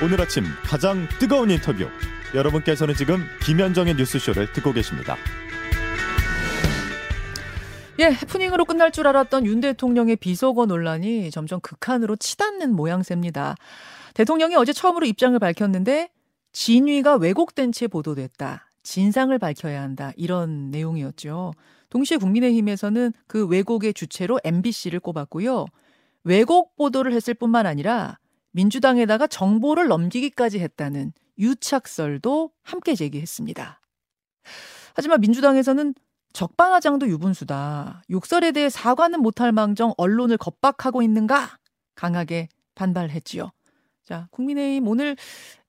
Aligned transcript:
오늘 0.00 0.20
아침 0.20 0.44
가장 0.62 1.08
뜨거운 1.18 1.50
인터뷰. 1.50 1.88
여러분께서는 2.32 2.94
지금 2.94 3.24
김현정의 3.42 3.96
뉴스쇼를 3.96 4.52
듣고 4.52 4.72
계십니다. 4.72 5.16
예, 7.98 8.04
해프닝으로 8.04 8.64
끝날 8.64 8.92
줄 8.92 9.08
알았던 9.08 9.44
윤 9.46 9.60
대통령의 9.60 10.14
비속어 10.14 10.66
논란이 10.66 11.32
점점 11.32 11.58
극한으로 11.58 12.14
치닫는 12.14 12.76
모양새입니다. 12.76 13.56
대통령이 14.14 14.54
어제 14.54 14.72
처음으로 14.72 15.04
입장을 15.04 15.36
밝혔는데 15.36 16.10
진위가 16.52 17.16
왜곡된 17.16 17.72
채 17.72 17.88
보도됐다. 17.88 18.70
진상을 18.84 19.36
밝혀야 19.36 19.82
한다. 19.82 20.12
이런 20.16 20.70
내용이었죠. 20.70 21.54
동시에 21.90 22.18
국민의힘에서는 22.18 23.12
그 23.26 23.48
왜곡의 23.48 23.94
주체로 23.94 24.38
MBC를 24.44 25.00
꼽았고요. 25.00 25.66
왜곡 26.22 26.76
보도를 26.76 27.12
했을 27.12 27.34
뿐만 27.34 27.66
아니라 27.66 28.18
민주당에다가 28.58 29.28
정보를 29.28 29.86
넘기기까지 29.86 30.58
했다는 30.58 31.12
유착설도 31.38 32.50
함께 32.64 32.96
제기했습니다. 32.96 33.80
하지만 34.94 35.20
민주당에서는 35.20 35.94
적방하장도 36.32 37.08
유분수다. 37.08 38.02
욕설에 38.10 38.50
대해 38.50 38.68
사과는 38.68 39.20
못할 39.20 39.52
망정 39.52 39.94
언론을 39.96 40.36
겁박하고 40.38 41.02
있는가? 41.02 41.58
강하게 41.94 42.48
반발했지요. 42.74 43.52
자, 44.04 44.26
국민의힘 44.32 44.88
오늘 44.88 45.16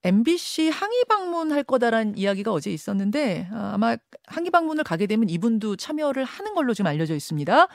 MBC 0.04 0.70
항의 0.70 1.04
방문할 1.08 1.64
거다라는 1.64 2.18
이야기가 2.18 2.52
어제 2.52 2.72
있었는데 2.72 3.50
아, 3.52 3.72
아마 3.74 3.98
항의 4.26 4.50
방문을 4.50 4.84
가게 4.84 5.06
되면 5.06 5.30
이분도 5.30 5.76
참여를 5.76 6.24
하는 6.24 6.56
걸로 6.56 6.74
지금 6.74 6.88
알려져 6.88 7.14
있습니다. 7.14 7.68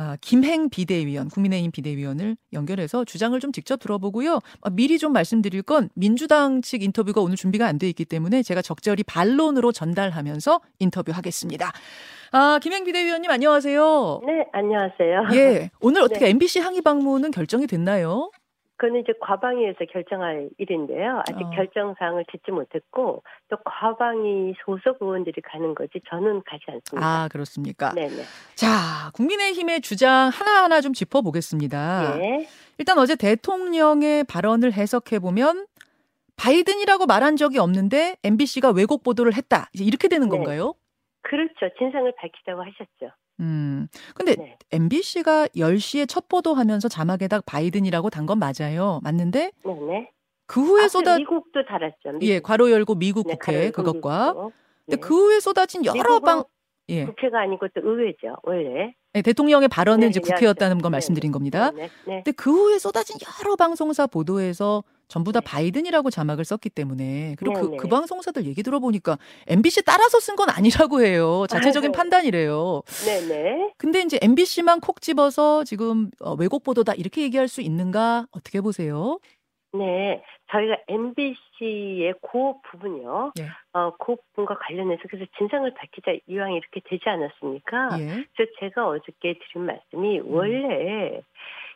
아, 0.00 0.16
김행 0.20 0.70
비대위원, 0.70 1.28
국민의힘 1.28 1.72
비대위원을 1.72 2.36
연결해서 2.52 3.04
주장을 3.04 3.38
좀 3.40 3.50
직접 3.50 3.80
들어보고요. 3.80 4.38
아, 4.62 4.70
미리 4.70 4.96
좀 4.96 5.12
말씀드릴 5.12 5.62
건 5.62 5.90
민주당 5.96 6.62
측 6.62 6.84
인터뷰가 6.84 7.20
오늘 7.20 7.34
준비가 7.34 7.66
안 7.66 7.78
돼 7.78 7.88
있기 7.88 8.04
때문에 8.04 8.44
제가 8.44 8.62
적절히 8.62 9.02
반론으로 9.02 9.72
전달하면서 9.72 10.60
인터뷰하겠습니다. 10.78 11.72
아, 12.30 12.58
김행 12.62 12.84
비대위원님 12.84 13.28
안녕하세요. 13.28 14.20
네, 14.24 14.44
안녕하세요. 14.52 15.28
예, 15.32 15.70
오늘 15.80 16.02
어떻게 16.02 16.26
네. 16.26 16.30
MBC 16.30 16.60
항의 16.60 16.82
방문은 16.82 17.32
결정이 17.32 17.66
됐나요? 17.66 18.30
그거는 18.78 19.00
이제 19.00 19.12
과방위에서 19.20 19.84
결정할 19.92 20.48
일인데요. 20.56 21.18
아직 21.28 21.42
어. 21.42 21.50
결정 21.50 21.94
사항을 21.98 22.24
듣지 22.30 22.52
못했고 22.52 23.24
또 23.48 23.56
과방위 23.64 24.54
소속 24.64 24.98
의원들이 25.00 25.42
가는 25.42 25.74
거지 25.74 26.00
저는 26.08 26.42
가지 26.46 26.64
않습니다. 26.68 26.96
아 27.06 27.28
그렇습니까? 27.28 27.92
네네. 27.92 28.22
자 28.54 29.10
국민의힘의 29.14 29.80
주장 29.80 30.30
하나 30.32 30.62
하나 30.62 30.80
좀 30.80 30.92
짚어보겠습니다. 30.92 32.20
예. 32.20 32.48
일단 32.78 32.98
어제 32.98 33.16
대통령의 33.16 34.22
발언을 34.24 34.72
해석해 34.72 35.18
보면 35.18 35.66
바이든이라고 36.36 37.06
말한 37.06 37.34
적이 37.34 37.58
없는데 37.58 38.16
MBC가 38.22 38.70
왜곡 38.70 39.02
보도를 39.02 39.34
했다. 39.34 39.68
이렇게 39.74 40.06
되는 40.06 40.28
네. 40.28 40.36
건가요? 40.36 40.74
그렇죠. 41.22 41.68
진상을 41.78 42.12
밝히자고 42.16 42.62
하셨죠. 42.62 43.12
음. 43.40 43.88
근데 44.14 44.34
네. 44.36 44.56
MBC가 44.72 45.46
10시에 45.48 46.06
첫 46.08 46.28
보도하면서 46.28 46.88
자막에다 46.88 47.40
바이든이라고 47.46 48.10
단 48.10 48.26
건 48.28 48.38
맞아요. 48.38 49.00
맞는데 49.04 49.52
네네. 49.64 50.10
그 50.46 50.60
후에 50.62 50.84
아, 50.84 50.88
쏟아 50.88 51.16
미국도 51.16 51.64
달았죠. 51.66 52.18
미국. 52.18 52.22
예, 52.24 52.40
괄호 52.40 52.70
열고 52.70 52.94
미국 52.96 53.26
네, 53.26 53.34
국회 53.34 53.70
그것과 53.70 54.34
네. 54.34 54.50
근데 54.86 55.00
그 55.00 55.14
후에 55.14 55.40
쏟아진 55.40 55.84
여러 55.86 56.20
방 56.20 56.44
예. 56.90 57.04
국회가 57.06 57.40
아니고 57.40 57.68
또 57.68 57.80
의회죠. 57.82 58.36
원래. 58.42 58.94
네, 59.14 59.22
대통령의 59.22 59.68
발언은 59.68 60.00
네, 60.00 60.06
이제 60.08 60.20
국회였다는 60.20 60.78
걸 60.78 60.90
네, 60.90 60.96
말씀드린 60.96 61.32
겁니다. 61.32 61.70
네, 61.70 61.88
네, 62.06 62.22
근데 62.24 62.32
그 62.32 62.50
후에 62.50 62.78
쏟아진 62.78 63.16
여러 63.42 63.56
방송사 63.56 64.06
보도에서 64.06 64.84
전부 65.08 65.32
다 65.32 65.40
바이든이라고 65.40 66.10
자막을 66.10 66.44
썼기 66.44 66.70
때문에 66.70 67.34
그리고 67.38 67.54
그, 67.72 67.76
그 67.76 67.88
방송사들 67.88 68.44
얘기 68.46 68.62
들어보니까 68.62 69.16
MBC 69.46 69.84
따라서 69.84 70.20
쓴 70.20 70.36
건 70.36 70.50
아니라고 70.50 71.02
해요. 71.02 71.46
자체적인 71.50 71.92
판단이래요. 71.92 72.82
네네. 73.06 73.72
근데 73.76 74.00
이제 74.02 74.18
MBC만 74.22 74.80
콕 74.80 75.00
집어서 75.00 75.64
지금 75.64 76.10
어, 76.20 76.34
왜곡 76.34 76.62
보도다 76.62 76.92
이렇게 76.94 77.22
얘기할 77.22 77.48
수 77.48 77.60
있는가 77.60 78.26
어떻게 78.30 78.60
보세요? 78.60 79.18
네, 79.72 80.22
저희가 80.50 80.76
MBC의 80.88 82.14
그 82.22 82.54
부분이요. 82.70 83.32
예. 83.40 83.48
어, 83.72 83.96
그 83.98 84.16
부분과 84.16 84.56
관련해서 84.58 85.02
그래서 85.10 85.26
진상을 85.36 85.72
밝히자 85.74 86.12
이왕 86.26 86.52
이렇게 86.52 86.80
되지 86.84 87.02
않았습니까? 87.08 88.00
예. 88.00 88.24
그래서 88.34 88.52
제가 88.60 88.88
어저께 88.88 89.38
드린 89.40 89.66
말씀이 89.66 90.20
음. 90.20 90.34
원래 90.34 91.20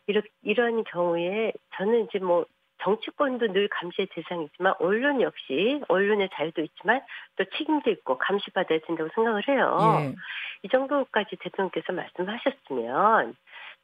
이런 0.06 0.22
이런 0.42 0.84
경우에 0.84 1.52
저는 1.76 2.06
이제 2.08 2.18
뭐 2.18 2.46
정치권도 2.82 3.53
늘 3.53 3.69
감시의 3.69 4.09
대상이지만 4.12 4.75
언론 4.78 5.20
역시 5.20 5.81
언론의 5.88 6.31
자유도 6.34 6.62
있지만 6.62 7.00
또 7.37 7.44
책임도 7.56 7.91
있고 7.91 8.19
감시받아야 8.19 8.81
된다고 8.87 9.10
생각을 9.15 9.48
해요. 9.48 9.78
예. 10.00 10.15
이 10.62 10.69
정도까지 10.69 11.37
대통령께서 11.37 11.93
말씀하셨으면 11.93 13.37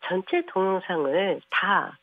전체 0.07 0.43
동영상을 0.47 1.41
다 1.51 1.99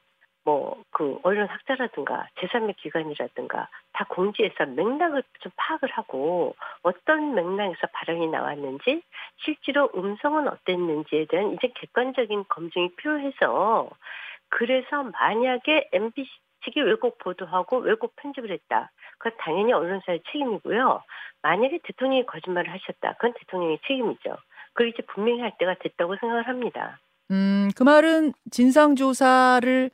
뭐, 0.46 0.80
그, 0.92 1.20
언론 1.24 1.48
학자라든가, 1.48 2.28
제3의 2.36 2.76
기관이라든가, 2.78 3.68
다 3.94 4.06
공지해서 4.08 4.68
맥락을 4.68 5.24
좀 5.40 5.52
파악을 5.56 5.90
하고, 5.92 6.56
어떤 6.84 7.34
맥락에서 7.34 7.88
발언이 7.92 8.28
나왔는지, 8.28 9.02
실제로 9.38 9.90
음성은 9.96 10.48
어땠는지에 10.48 11.26
대한 11.26 11.54
이제 11.54 11.72
객관적인 11.74 12.46
검증이 12.48 12.94
필요해서, 12.96 13.90
그래서 14.50 15.04
만약에 15.04 15.90
MBC 15.92 16.30
측이 16.66 16.82
왜곡 16.82 17.18
보도하고 17.20 17.78
왜곡 17.78 18.16
편집을 18.18 18.52
했다. 18.52 18.92
그건 19.18 19.38
당연히 19.40 19.72
언론사의 19.74 20.22
책임이고요. 20.32 21.02
만약에 21.42 21.80
대통령이 21.84 22.26
거짓말을 22.26 22.72
하셨다. 22.72 23.14
그건 23.14 23.34
대통령의 23.40 23.80
책임이죠. 23.88 24.36
그걸 24.74 24.90
이제 24.90 25.04
분명히 25.14 25.42
할 25.42 25.54
때가 25.58 25.76
됐다고 25.80 26.18
생각을 26.20 26.48
합니다. 26.48 27.00
음, 27.32 27.70
그 27.76 27.84
말은 27.84 28.34
진상조사를 28.52 29.90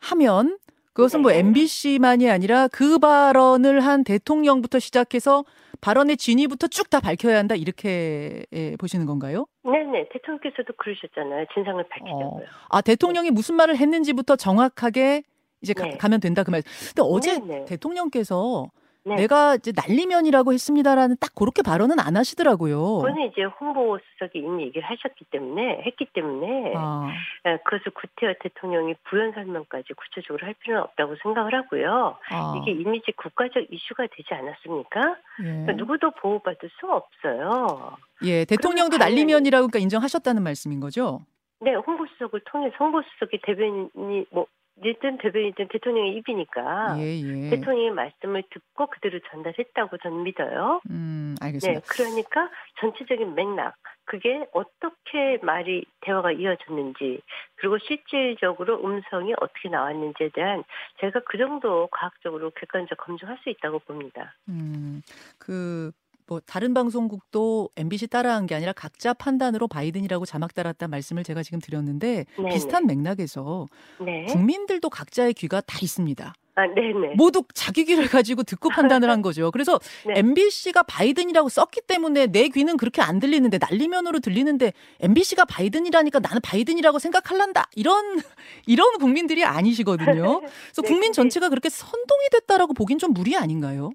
하면 0.00 0.58
그것은 0.92 1.22
뭐 1.22 1.30
네. 1.30 1.42
뭐 1.42 1.48
MBC만이 1.48 2.30
아니라 2.30 2.68
그 2.68 2.98
발언을 2.98 3.80
한 3.80 4.04
대통령부터 4.04 4.78
시작해서 4.78 5.44
발언의 5.80 6.16
진위부터 6.16 6.68
쭉 6.68 6.90
다 6.90 7.00
밝혀야 7.00 7.36
한다 7.38 7.56
이렇게 7.56 8.44
예, 8.52 8.76
보시는 8.76 9.06
건가요? 9.06 9.46
네네 9.64 10.08
대통령께서도 10.12 10.74
그러셨잖아요 10.76 11.46
진상을 11.52 11.82
밝히자고요. 11.88 12.44
어. 12.44 12.68
아 12.70 12.80
대통령이 12.80 13.30
무슨 13.32 13.56
말을 13.56 13.76
했는지부터 13.76 14.36
정확하게 14.36 15.24
이제 15.64 15.74
네. 15.74 15.96
가, 15.96 16.08
면 16.08 16.20
된다 16.20 16.44
그 16.44 16.50
말. 16.50 16.62
근데 16.62 17.02
어제 17.02 17.38
네네. 17.40 17.64
대통령께서 17.64 18.68
네. 19.06 19.16
내가 19.16 19.56
이제 19.56 19.70
난리면이라고 19.76 20.54
했습니다라는 20.54 21.16
딱 21.20 21.34
그렇게 21.34 21.60
발언은 21.60 22.00
안 22.00 22.16
하시더라고요. 22.16 22.78
그거는 22.78 23.30
이제 23.30 23.42
홍보 23.44 23.98
수석이 23.98 24.38
이미 24.38 24.64
얘기를 24.64 24.82
하셨기 24.82 25.26
때문에 25.26 25.82
했기 25.84 26.06
때문에 26.06 26.72
아. 26.74 27.10
예, 27.46 27.58
그것을 27.64 27.92
구태여 27.92 28.34
대통령이 28.40 28.94
부연 29.04 29.32
설명까지 29.32 29.92
구체적으로 29.92 30.46
할 30.46 30.54
필요는 30.54 30.82
없다고 30.84 31.16
생각을 31.22 31.54
하고요. 31.54 32.16
아. 32.30 32.54
이게 32.62 32.70
이미 32.72 33.02
지 33.02 33.12
국가적 33.12 33.66
이슈가 33.70 34.06
되지 34.16 34.32
않았습니까? 34.32 35.00
예. 35.40 35.44
그러니까 35.44 35.72
누구도 35.72 36.10
보호받을 36.12 36.70
수 36.80 36.86
없어요. 36.86 37.96
예, 38.24 38.46
대통령도 38.46 38.96
난리면이라고 38.96 39.66
그러니까 39.66 39.80
인정하셨다는 39.80 40.42
말씀인 40.42 40.80
거죠? 40.80 41.20
네, 41.60 41.74
홍보수석을 41.74 42.40
통해서 42.46 42.74
홍보수석이 42.80 43.40
대변인이 43.42 44.26
뭐 44.30 44.46
일든 44.82 45.18
대변이든 45.18 45.68
대통령의 45.68 46.16
입이니까 46.16 46.96
예, 46.98 47.20
예. 47.20 47.50
대통령의 47.50 47.90
말씀을 47.92 48.42
듣고 48.50 48.86
그대로 48.88 49.20
전달했다고 49.30 49.98
저는 49.98 50.24
믿어요. 50.24 50.80
음, 50.90 51.36
알겠습니다. 51.40 51.80
네, 51.80 51.86
그러니까 51.86 52.50
전체적인 52.80 53.34
맥락 53.34 53.76
그게 54.04 54.46
어떻게 54.52 55.38
말이 55.42 55.84
대화가 56.00 56.32
이어졌는지 56.32 57.20
그리고 57.56 57.78
실질적으로 57.78 58.84
음성이 58.84 59.32
어떻게 59.40 59.68
나왔는지에 59.68 60.30
대한 60.34 60.64
제가 61.00 61.20
그 61.26 61.38
정도 61.38 61.88
과학적으로 61.90 62.50
객관적 62.50 62.98
검증할 62.98 63.38
수 63.42 63.50
있다고 63.50 63.78
봅니다. 63.80 64.34
음, 64.48 65.00
그 65.38 65.92
뭐 66.26 66.40
다른 66.40 66.72
방송국도 66.74 67.70
MBC 67.76 68.06
따라한 68.08 68.46
게 68.46 68.54
아니라 68.54 68.72
각자 68.72 69.12
판단으로 69.12 69.68
바이든이라고 69.68 70.24
자막 70.24 70.54
달았다 70.54 70.88
말씀을 70.88 71.22
제가 71.22 71.42
지금 71.42 71.60
드렸는데 71.60 72.24
네네. 72.36 72.48
비슷한 72.50 72.86
맥락에서 72.86 73.66
네. 74.04 74.24
국민들도 74.26 74.88
각자의 74.88 75.34
귀가 75.34 75.60
다 75.60 75.78
있습니다. 75.82 76.32
아, 76.56 76.66
네네. 76.68 77.14
모두 77.16 77.42
자기 77.52 77.84
귀를 77.84 78.06
가지고 78.08 78.44
듣고 78.44 78.68
판단을 78.68 79.10
한 79.10 79.22
거죠. 79.22 79.50
그래서 79.50 79.80
네. 80.06 80.14
MBC가 80.18 80.84
바이든이라고 80.84 81.48
썼기 81.48 81.80
때문에 81.86 82.28
내 82.28 82.48
귀는 82.48 82.76
그렇게 82.76 83.02
안 83.02 83.18
들리는데 83.18 83.58
난리면으로 83.58 84.20
들리는데 84.20 84.72
MBC가 85.00 85.46
바이든이라니까 85.46 86.20
나는 86.20 86.40
바이든이라고 86.42 87.00
생각할란다. 87.00 87.68
이런 87.74 88.20
이런 88.66 88.98
국민들이 88.98 89.44
아니시거든요. 89.44 90.40
그래서 90.40 90.82
네, 90.82 90.88
국민 90.88 91.12
전체가 91.12 91.48
그렇게 91.48 91.68
선동이 91.68 92.28
됐다라고 92.30 92.72
보긴 92.72 92.98
좀 92.98 93.12
무리 93.12 93.36
아닌가요? 93.36 93.90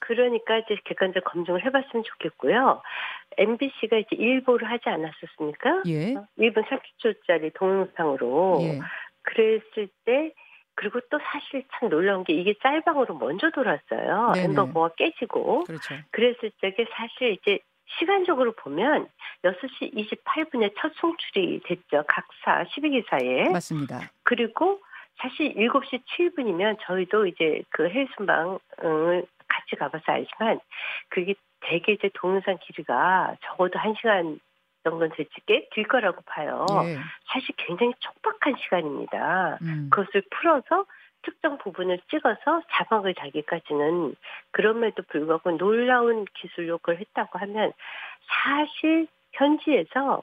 그러니까 0.00 0.58
이제 0.58 0.76
객관적 0.84 1.24
검증을 1.24 1.64
해봤으면 1.64 2.04
좋겠고요. 2.04 2.82
MBC가 3.36 3.98
이제 3.98 4.16
일보를 4.16 4.70
하지 4.70 4.88
않았었습니까? 4.88 5.82
예. 5.86 6.14
1분 6.38 6.58
어, 6.58 6.78
30초짜리 7.02 7.52
동영상으로. 7.54 8.58
예. 8.62 8.80
그랬을 9.22 9.88
때 10.04 10.32
그리고 10.74 11.00
또 11.10 11.18
사실 11.18 11.64
참 11.72 11.88
놀라운 11.88 12.22
게 12.22 12.32
이게 12.32 12.54
짤방으로 12.62 13.18
먼저 13.18 13.50
돌았어요. 13.50 14.32
네네. 14.34 14.48
햄버거가 14.48 14.94
깨지고. 14.96 15.64
그렇죠. 15.64 15.96
그랬을 16.12 16.52
적에 16.60 16.86
사실 16.92 17.32
이제 17.32 17.58
시간적으로 17.98 18.52
보면 18.52 19.08
6시 19.42 19.94
28분에 19.94 20.72
첫 20.78 20.92
송출이 20.94 21.62
됐죠. 21.64 22.04
각사 22.06 22.64
12기사에. 22.64 23.50
맞습니다. 23.50 24.10
그리고 24.22 24.80
사실 25.16 25.54
7시 25.54 26.02
7분이면 26.16 26.78
저희도 26.82 27.26
이제 27.26 27.62
그 27.70 27.88
해순방을 27.88 29.26
같이 29.68 29.76
가봐서 29.76 30.04
알지만 30.06 30.60
그게 31.08 31.34
대개 31.60 31.92
이제 31.92 32.10
동영상 32.14 32.58
길이가 32.60 33.36
적어도 33.44 33.78
1시간 33.78 34.40
정도는 34.84 35.10
되게 35.16 35.68
길 35.72 35.86
거라고 35.86 36.22
봐요. 36.22 36.64
예. 36.84 36.96
사실 37.26 37.54
굉장히 37.56 37.92
촉박한 37.98 38.56
시간입니다. 38.62 39.58
음. 39.62 39.88
그것을 39.90 40.22
풀어서 40.30 40.86
특정 41.22 41.58
부분을 41.58 42.00
찍어서 42.10 42.62
자막을 42.70 43.14
달기까지는 43.14 44.14
그럼에도 44.52 45.02
불구하고 45.02 45.50
놀라운 45.58 46.24
기술력을 46.34 46.96
했다고 46.98 47.38
하면 47.38 47.72
사실 48.28 49.08
현지에서 49.32 50.22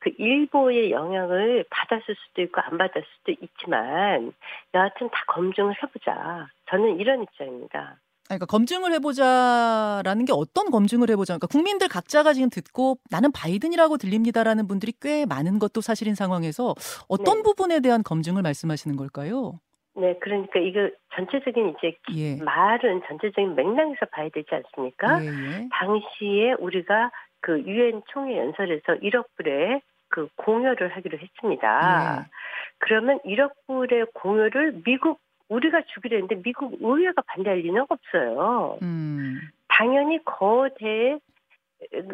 그 0.00 0.10
일보의 0.18 0.90
영향을 0.90 1.64
받았을 1.70 2.14
수도 2.14 2.42
있고 2.42 2.60
안 2.60 2.76
받았을 2.76 3.04
수도 3.16 3.32
있지만 3.32 4.34
여하튼 4.74 5.08
다 5.08 5.24
검증을 5.28 5.74
해보자. 5.82 6.46
저는 6.66 7.00
이런 7.00 7.22
입장입니다. 7.22 7.96
그러니까 8.26 8.46
검증을 8.46 8.92
해보자라는 8.92 10.24
게 10.24 10.32
어떤 10.32 10.70
검증을 10.70 11.10
해보자. 11.10 11.34
그러니까 11.34 11.46
국민들 11.46 11.88
각자가 11.88 12.32
지금 12.32 12.48
듣고 12.50 12.98
나는 13.10 13.30
바이든이라고 13.32 13.98
들립니다라는 13.98 14.66
분들이 14.66 14.92
꽤 15.00 15.26
많은 15.26 15.58
것도 15.58 15.80
사실인 15.80 16.14
상황에서 16.14 16.74
어떤 17.08 17.38
네. 17.38 17.42
부분에 17.42 17.80
대한 17.80 18.02
검증을 18.02 18.42
말씀하시는 18.42 18.96
걸까요? 18.96 19.60
네, 19.96 20.16
그러니까 20.20 20.58
이거 20.58 20.90
전체적인 21.14 21.76
이제 21.78 21.96
예. 22.16 22.42
말은 22.42 23.02
전체적인 23.06 23.54
맥락에서 23.54 24.06
봐야 24.10 24.28
되지 24.28 24.48
않습니까? 24.50 25.22
예, 25.22 25.26
예. 25.28 25.68
당시에 25.70 26.54
우리가 26.58 27.10
그 27.40 27.60
유엔 27.60 28.02
총회 28.08 28.38
연설에서 28.38 28.94
1억 29.02 29.26
불의 29.36 29.82
그 30.08 30.28
공여를 30.36 30.96
하기로 30.96 31.18
했습니다. 31.18 32.24
예. 32.24 32.30
그러면 32.78 33.20
1억 33.24 33.52
불의 33.66 34.06
공여를 34.14 34.82
미국 34.84 35.20
우리가 35.48 35.82
주기로 35.94 36.16
했는데 36.16 36.42
미국 36.42 36.76
의회가 36.80 37.22
반대할 37.26 37.58
리는 37.60 37.84
없어요. 37.88 38.78
음. 38.82 39.40
당연히 39.68 40.24
거대 40.24 41.18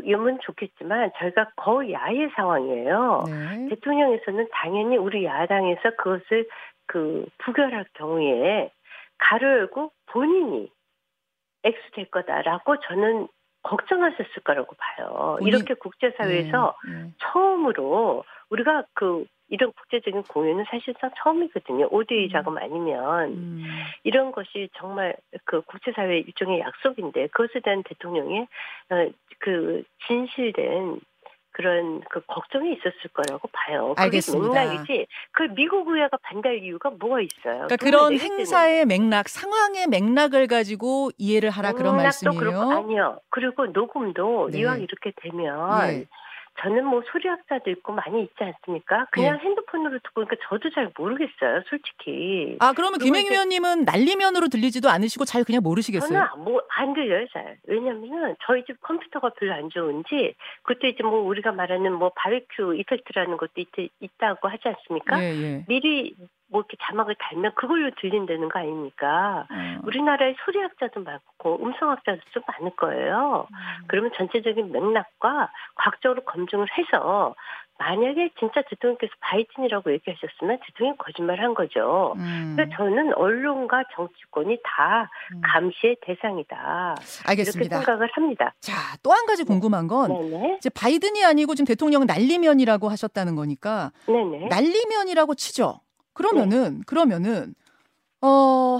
이면 0.02 0.40
좋겠지만 0.42 1.12
저희가 1.18 1.50
거야의 1.56 2.30
상황이에요. 2.34 3.24
네. 3.26 3.68
대통령에서는 3.68 4.48
당연히 4.52 4.96
우리 4.96 5.24
야당에서 5.24 5.96
그것을 5.96 6.48
그 6.86 7.26
부결할 7.38 7.84
경우에 7.94 8.72
가로 9.18 9.48
열고 9.58 9.92
본인이 10.06 10.70
액수될 11.62 12.10
거다라고 12.10 12.80
저는 12.80 13.28
걱정하셨을 13.62 14.42
거라고 14.42 14.74
봐요. 14.76 15.36
본인, 15.38 15.48
이렇게 15.48 15.74
국제사회에서 15.74 16.74
네, 16.88 16.92
네. 16.94 17.10
처음으로 17.18 18.24
우리가 18.48 18.84
그 18.94 19.26
이런 19.50 19.72
국제적인 19.72 20.22
공연은 20.22 20.64
사실상 20.70 21.10
처음이거든요. 21.18 21.88
오디오 21.90 22.18
음. 22.18 22.28
자금 22.30 22.56
아니면 22.56 23.32
음. 23.32 23.64
이런 24.04 24.32
것이 24.32 24.70
정말 24.76 25.16
그 25.44 25.60
국제사회의 25.62 26.22
일종의 26.22 26.60
약속인데 26.60 27.28
그것에 27.28 27.60
대한 27.60 27.82
대통령의 27.82 28.46
어, 28.90 29.10
그 29.40 29.82
진실된 30.06 31.00
그런 31.52 32.00
그 32.08 32.20
걱정이 32.26 32.72
있었을 32.74 33.10
거라고 33.12 33.48
봐요. 33.52 33.94
알겠습니다. 33.98 34.64
맥락이지. 34.64 35.06
그 35.32 35.42
미국 35.54 35.88
의회가 35.88 36.16
반대할 36.22 36.62
이유가 36.62 36.90
뭐가 36.90 37.20
있어요? 37.20 37.66
그러니까 37.66 37.76
그런 37.76 38.18
행사의 38.18 38.86
맥락, 38.86 39.28
상황의 39.28 39.88
맥락을 39.88 40.46
가지고 40.46 41.10
이해를 41.18 41.50
하라 41.50 41.72
그런 41.72 41.96
말씀이에요. 41.96 42.40
그렇고 42.40 42.72
아니요. 42.72 43.20
그리고 43.30 43.66
녹음도 43.66 44.48
네. 44.52 44.60
이왕 44.60 44.80
이렇게 44.80 45.12
되면 45.16 45.80
네. 45.88 46.06
저는 46.58 46.84
뭐 46.84 47.02
소리학자도 47.10 47.70
있고 47.70 47.92
많이 47.92 48.22
있지 48.22 48.34
않습니까? 48.38 49.06
그냥 49.12 49.38
네. 49.38 49.44
핸드폰으로 49.44 49.98
듣고 49.98 50.24
그러니까 50.26 50.36
저도 50.48 50.70
잘 50.70 50.90
모르겠어요, 50.96 51.62
솔직히. 51.68 52.56
아 52.60 52.72
그러면 52.72 52.98
김행 52.98 53.30
위원님은 53.30 53.84
날리면으로 53.84 54.48
들리지도 54.48 54.90
않으시고 54.90 55.24
잘 55.24 55.44
그냥 55.44 55.62
모르시겠어요? 55.62 56.08
저는 56.08 56.44
뭐안 56.44 56.94
들려요, 56.94 57.26
잘. 57.32 57.56
왜냐면은 57.66 58.36
저희 58.44 58.64
집 58.66 58.80
컴퓨터가 58.82 59.30
별로 59.38 59.54
안 59.54 59.70
좋은지 59.70 60.34
그때 60.62 60.88
이제 60.88 61.02
뭐 61.02 61.20
우리가 61.20 61.52
말하는 61.52 61.92
뭐 61.92 62.10
바베큐 62.14 62.74
이펙트라는 62.74 63.36
것도 63.38 63.52
있, 63.56 63.68
있다고 64.00 64.48
하지 64.48 64.68
않습니까? 64.68 65.22
예, 65.22 65.34
예. 65.34 65.64
미리 65.66 66.14
뭐 66.50 66.60
이렇게 66.60 66.76
자막을 66.82 67.14
달면 67.18 67.52
그걸로 67.54 67.90
들린다는 68.00 68.48
거 68.48 68.58
아닙니까? 68.58 69.46
음. 69.50 69.80
우리나라에 69.84 70.34
소리학자도 70.44 71.00
많고 71.00 71.58
음성학자도 71.64 72.20
좀 72.32 72.42
많을 72.46 72.74
거예요. 72.76 73.46
음. 73.50 73.84
그러면 73.86 74.10
전체적인 74.16 74.72
맥락과 74.72 75.50
과학적으로 75.76 76.22
검증을 76.24 76.66
해서 76.76 77.34
만약에 77.78 78.30
진짜 78.38 78.60
대통령께서 78.68 79.10
바이든이라고 79.20 79.90
얘기하셨으면 79.92 80.58
대통령이 80.66 80.98
거짓말한 80.98 81.54
거죠. 81.54 82.12
음. 82.18 82.52
그래서 82.54 82.72
저는 82.76 83.14
언론과 83.14 83.84
정치권이 83.94 84.58
다 84.62 85.08
음. 85.32 85.40
감시의 85.42 85.96
대상이다. 86.02 86.96
알겠습니다. 87.26 87.76
이렇게 87.76 87.84
생각을 87.86 88.08
합니다. 88.12 88.52
자, 88.60 88.74
또 89.02 89.12
한 89.12 89.24
가지 89.26 89.44
궁금한 89.44 89.86
건 89.86 90.08
네네. 90.12 90.56
이제 90.58 90.68
바이든이 90.68 91.24
아니고 91.24 91.54
지금 91.54 91.66
대통령은 91.66 92.06
날리면이라고 92.06 92.88
하셨다는 92.90 93.34
거니까 93.34 93.92
네네. 94.06 94.48
날리면이라고 94.48 95.34
치죠. 95.36 95.80
그러면은 96.12 96.78
네. 96.78 96.84
그러면은 96.86 97.54
어 98.20 98.78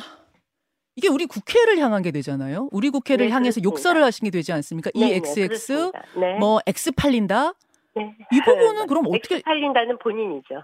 이게 0.97 1.09
우리 1.09 1.27
국회를 1.27 1.79
향한 1.79 2.03
게 2.03 2.11
되잖아요. 2.11 2.69
우리 2.73 2.91
국회를 2.91 3.27
네, 3.27 3.33
향해서 3.33 3.61
그렇습니다. 3.61 3.67
욕설을 3.71 4.05
하신 4.05 4.27
게 4.27 4.31
되지 4.31 4.53
않습니까? 4.53 4.91
네, 4.95 5.17
EXX 5.17 5.93
네, 6.19 6.39
뭐 6.39 6.61
X 6.67 6.93
팔린다. 6.93 7.55
네. 7.97 8.17
이 8.33 8.41
부분은 8.41 8.87
그럼 8.89 9.07
어떻게 9.09 9.37
X 9.37 9.43
팔린다는 9.45 9.99
본인이죠. 9.99 10.63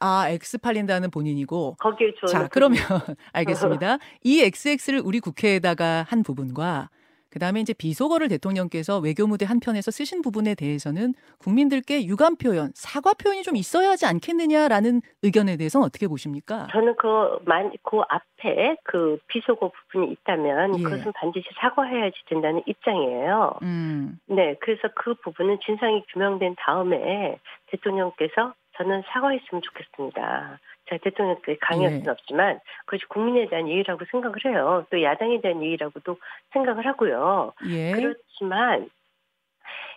아, 0.00 0.28
X 0.28 0.58
팔린다는 0.58 1.10
본인이고. 1.10 1.76
거기에 1.78 2.12
자, 2.28 2.48
그러면 2.48 2.78
알겠습니다. 3.32 3.98
이 4.22 4.40
XX를 4.42 5.02
우리 5.04 5.20
국회에다가 5.20 6.06
한 6.08 6.22
부분과 6.22 6.90
그다음에 7.32 7.60
이제 7.60 7.72
비속어를 7.72 8.28
대통령께서 8.28 8.98
외교 8.98 9.26
무대 9.26 9.46
한편에서 9.46 9.90
쓰신 9.90 10.20
부분에 10.20 10.54
대해서는 10.54 11.14
국민들께 11.38 12.04
유감 12.04 12.36
표현, 12.36 12.70
사과 12.74 13.14
표현이 13.14 13.42
좀 13.42 13.56
있어야 13.56 13.90
하지 13.90 14.04
않겠느냐라는 14.04 15.00
의견에 15.22 15.56
대해서는 15.56 15.86
어떻게 15.86 16.06
보십니까? 16.06 16.66
저는 16.70 16.94
그, 16.96 17.38
만, 17.46 17.72
그 17.82 18.00
앞에 18.06 18.76
그 18.84 19.18
비속어 19.28 19.70
부분이 19.70 20.12
있다면 20.12 20.78
예. 20.78 20.82
그것은 20.82 21.12
반드시 21.14 21.46
사과해야지 21.58 22.16
된다는 22.28 22.62
입장이에요. 22.66 23.58
음. 23.62 24.18
네, 24.26 24.56
그래서 24.60 24.88
그 24.94 25.14
부분은 25.14 25.58
진상이 25.64 26.04
규명된 26.12 26.56
다음에 26.58 27.38
대통령께서 27.68 28.52
저는 28.76 29.02
사과했으면 29.06 29.62
좋겠습니다. 29.62 30.58
자, 30.88 30.98
대통령께 30.98 31.58
강요할 31.60 31.90
수는 31.90 32.04
네. 32.04 32.10
없지만 32.10 32.60
그것이 32.84 33.06
국민에 33.06 33.46
대한 33.48 33.68
예의라고 33.68 34.04
생각을 34.10 34.36
해요. 34.46 34.86
또 34.90 35.02
야당에 35.02 35.40
대한 35.40 35.62
예의라고도 35.62 36.18
생각을 36.52 36.86
하고요. 36.86 37.52
예. 37.68 37.92
그렇지만 37.92 38.90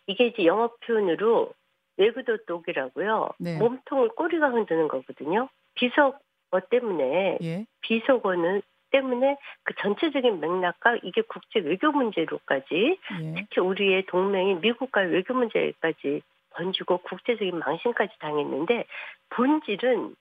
이게 0.08 0.28
이제 0.28 0.46
영어 0.46 0.72
표현으로 0.86 1.54
외구도 1.98 2.38
독이라고요. 2.46 3.30
네. 3.40 3.58
몸통을 3.58 4.10
꼬리가 4.10 4.50
흔드는 4.50 4.88
거거든요. 4.88 5.50
비속어 5.76 6.60
때문에 6.70 7.40
예. 7.42 7.66
비속어는 7.82 8.62
때문에 8.92 9.38
그 9.64 9.74
전체적인 9.76 10.40
맥락과 10.40 10.98
이게 11.04 11.22
국제 11.22 11.60
외교 11.60 11.92
문제로까지 11.92 13.00
예. 13.22 13.34
특히 13.36 13.62
우리의 13.62 14.06
동맹인 14.06 14.62
미국과의 14.62 15.12
외교 15.12 15.34
문제까지 15.34 16.22
번지고 16.52 17.00
국제적인 17.00 17.60
망신까지 17.60 18.18
당했는데 18.20 18.86
본질은 19.30 20.16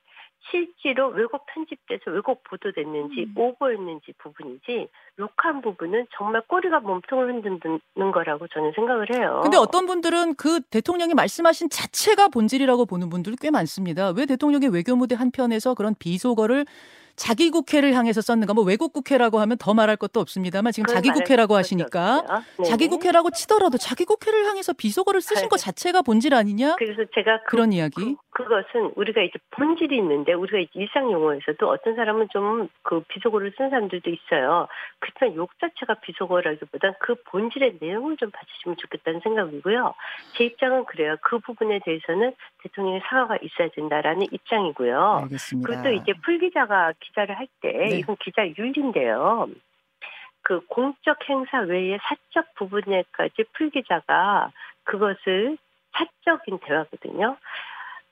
실제로 0.50 1.08
왜곡 1.08 1.46
편집돼서 1.46 2.10
왜곡 2.10 2.44
보도됐는지 2.44 3.24
음. 3.24 3.34
오버였는지 3.36 4.12
부분이지 4.18 4.88
욕한 5.18 5.62
부분은 5.62 6.06
정말 6.16 6.42
꼬리가 6.46 6.80
몸통을 6.80 7.32
흔드는 7.32 8.12
거라고 8.12 8.46
저는 8.48 8.72
생각을 8.74 9.06
해요. 9.14 9.40
근데 9.42 9.56
어떤 9.56 9.86
분들은 9.86 10.34
그 10.36 10.60
대통령이 10.60 11.14
말씀하신 11.14 11.70
자체가 11.70 12.28
본질이라고 12.28 12.86
보는 12.86 13.08
분들 13.08 13.34
꽤 13.40 13.50
많습니다. 13.50 14.10
왜 14.10 14.26
대통령의 14.26 14.68
외교무대 14.70 15.14
한편에서 15.14 15.74
그런 15.74 15.94
비속어를 15.98 16.66
자기 17.16 17.50
국회를 17.50 17.94
향해서 17.94 18.20
썼는가? 18.20 18.54
뭐 18.54 18.64
외국 18.64 18.92
국회라고 18.92 19.40
하면 19.40 19.56
더 19.58 19.74
말할 19.74 19.96
것도 19.96 20.20
없습니다만 20.20 20.72
지금 20.72 20.86
자기 20.86 21.10
국회라고 21.10 21.56
하시니까 21.56 22.24
자기 22.66 22.88
국회라고 22.88 23.30
치더라도 23.30 23.78
자기 23.78 24.04
국회를 24.04 24.46
향해서 24.46 24.72
비속어를 24.72 25.20
쓰신 25.20 25.48
것 25.48 25.56
자체가 25.58 26.02
본질 26.02 26.34
아니냐? 26.34 26.76
그래서 26.76 27.02
제가 27.14 27.42
그, 27.46 27.56
런 27.56 27.72
이야기. 27.72 28.16
그, 28.30 28.44
그것은 28.44 28.92
우리가 28.96 29.22
이제 29.22 29.38
본질이 29.50 29.96
있는데 29.96 30.32
우리가 30.32 30.68
일상 30.74 31.10
용어에서도 31.10 31.68
어떤 31.68 31.94
사람은 31.96 32.28
좀 32.32 32.68
그 32.82 33.00
비속어를 33.08 33.52
쓴 33.56 33.70
사람들도 33.70 34.10
있어요. 34.10 34.68
그렇지만 34.98 35.36
욕 35.36 35.50
자체가 35.58 35.94
비속어라기보단 36.00 36.94
그 37.00 37.14
본질의 37.26 37.78
내용을 37.80 38.16
좀 38.16 38.30
봐주시면 38.30 38.76
좋겠다는 38.76 39.20
생각이고요. 39.22 39.94
제 40.36 40.44
입장은 40.44 40.84
그래요. 40.84 41.16
그 41.22 41.38
부분에 41.38 41.80
대해서는 41.84 42.34
대통령의 42.62 43.00
사과가 43.06 43.38
있어야 43.42 43.68
된다라는 43.74 44.26
입장이고요. 44.30 45.20
알겠습니다. 45.22 45.66
그리고 45.66 45.82
또 45.82 45.90
이제 45.90 46.12
풀 46.24 46.38
기자가 46.38 46.92
기자를 47.06 47.36
할때 47.36 47.72
네. 47.72 47.98
이건 47.98 48.16
기자 48.20 48.46
윤리인데요. 48.46 49.48
그 50.42 50.60
공적 50.66 51.18
행사 51.28 51.60
외에 51.60 51.98
사적 52.02 52.54
부분에까지 52.56 53.44
풀 53.54 53.70
기자가 53.70 54.52
그것을 54.84 55.56
사적인 55.92 56.58
대화거든요. 56.58 57.36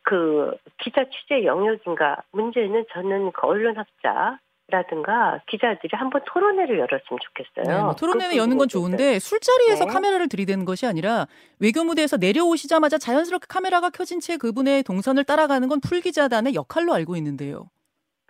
그 0.02 0.56
기자 0.78 1.04
취재 1.04 1.44
영역인가 1.44 2.22
문제는 2.32 2.87
저는 2.92 3.32
그 3.32 3.46
언론학자 3.46 4.38
라든가 4.68 5.40
기자들이 5.49 5.90
한번 5.92 6.22
토론회를 6.25 6.78
열었으면 6.78 7.18
좋겠어요. 7.20 7.76
네, 7.76 7.82
뭐 7.82 7.94
토론회를 7.94 8.37
여는 8.37 8.56
건 8.56 8.68
좋은데 8.68 9.18
술자리에서 9.18 9.84
네. 9.84 9.92
카메라를 9.92 10.28
들이대는 10.28 10.64
것이 10.64 10.87
아니라 10.87 11.26
외교 11.58 11.84
무대에서 11.84 12.16
내려오시자마자 12.16 12.96
자연스럽게 12.96 13.46
카메라가 13.49 13.90
켜진 13.90 14.20
채 14.20 14.38
그분의 14.38 14.82
동선을 14.84 15.25
따라가는 15.25 15.68
건 15.68 15.80
풀기자단의 15.80 16.54
역할로 16.54 16.94
알고 16.94 17.16
있는데요. 17.16 17.68